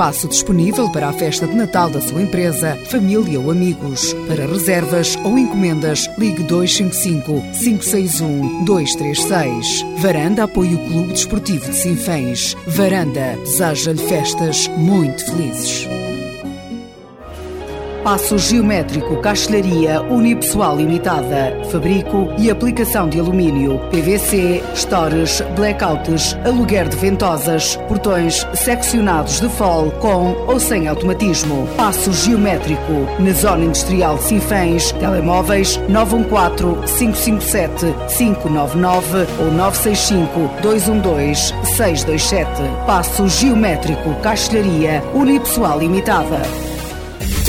Espaço 0.00 0.28
disponível 0.28 0.90
para 0.90 1.10
a 1.10 1.12
festa 1.12 1.46
de 1.46 1.54
Natal 1.54 1.90
da 1.90 2.00
sua 2.00 2.22
empresa, 2.22 2.74
família 2.86 3.38
ou 3.38 3.50
amigos. 3.50 4.14
Para 4.26 4.46
reservas 4.46 5.14
ou 5.22 5.36
encomendas, 5.36 6.08
ligue 6.16 6.42
255 6.42 7.42
561 7.62 8.64
236. 8.64 9.84
Varanda 9.98 10.44
apoia 10.44 10.74
o 10.74 10.88
Clube 10.88 11.12
Desportivo 11.12 11.68
de 11.68 11.76
Sinfãs. 11.76 12.56
Varanda 12.66 13.36
deseja-lhe 13.44 13.98
festas 14.08 14.68
muito 14.68 15.22
felizes. 15.26 15.86
Passo 18.04 18.38
geométrico, 18.38 19.18
castelharia 19.18 20.00
unipessoal 20.00 20.74
limitada, 20.76 21.54
fabrico 21.70 22.32
e 22.38 22.50
aplicação 22.50 23.10
de 23.10 23.20
alumínio, 23.20 23.78
PVC, 23.90 24.62
stores, 24.74 25.42
blackouts, 25.54 26.34
aluguer 26.46 26.88
de 26.88 26.96
ventosas, 26.96 27.76
portões 27.88 28.46
seccionados 28.54 29.38
de 29.40 29.50
fol 29.50 29.90
com 30.00 30.32
ou 30.46 30.58
sem 30.58 30.88
automatismo. 30.88 31.68
Passo 31.76 32.10
geométrico, 32.10 33.06
na 33.18 33.32
zona 33.32 33.66
industrial 33.66 34.16
de 34.16 34.24
Sinfãs, 34.24 34.92
telemóveis 34.92 35.76
914 35.90 36.98
557 36.98 37.94
599 38.16 39.26
ou 39.40 39.52
965 39.52 40.62
212 40.62 41.54
627. 41.76 42.48
Passo 42.86 43.28
geométrico, 43.28 44.14
castelharia 44.22 45.02
unipessoal 45.14 45.78
limitada. 45.78 46.69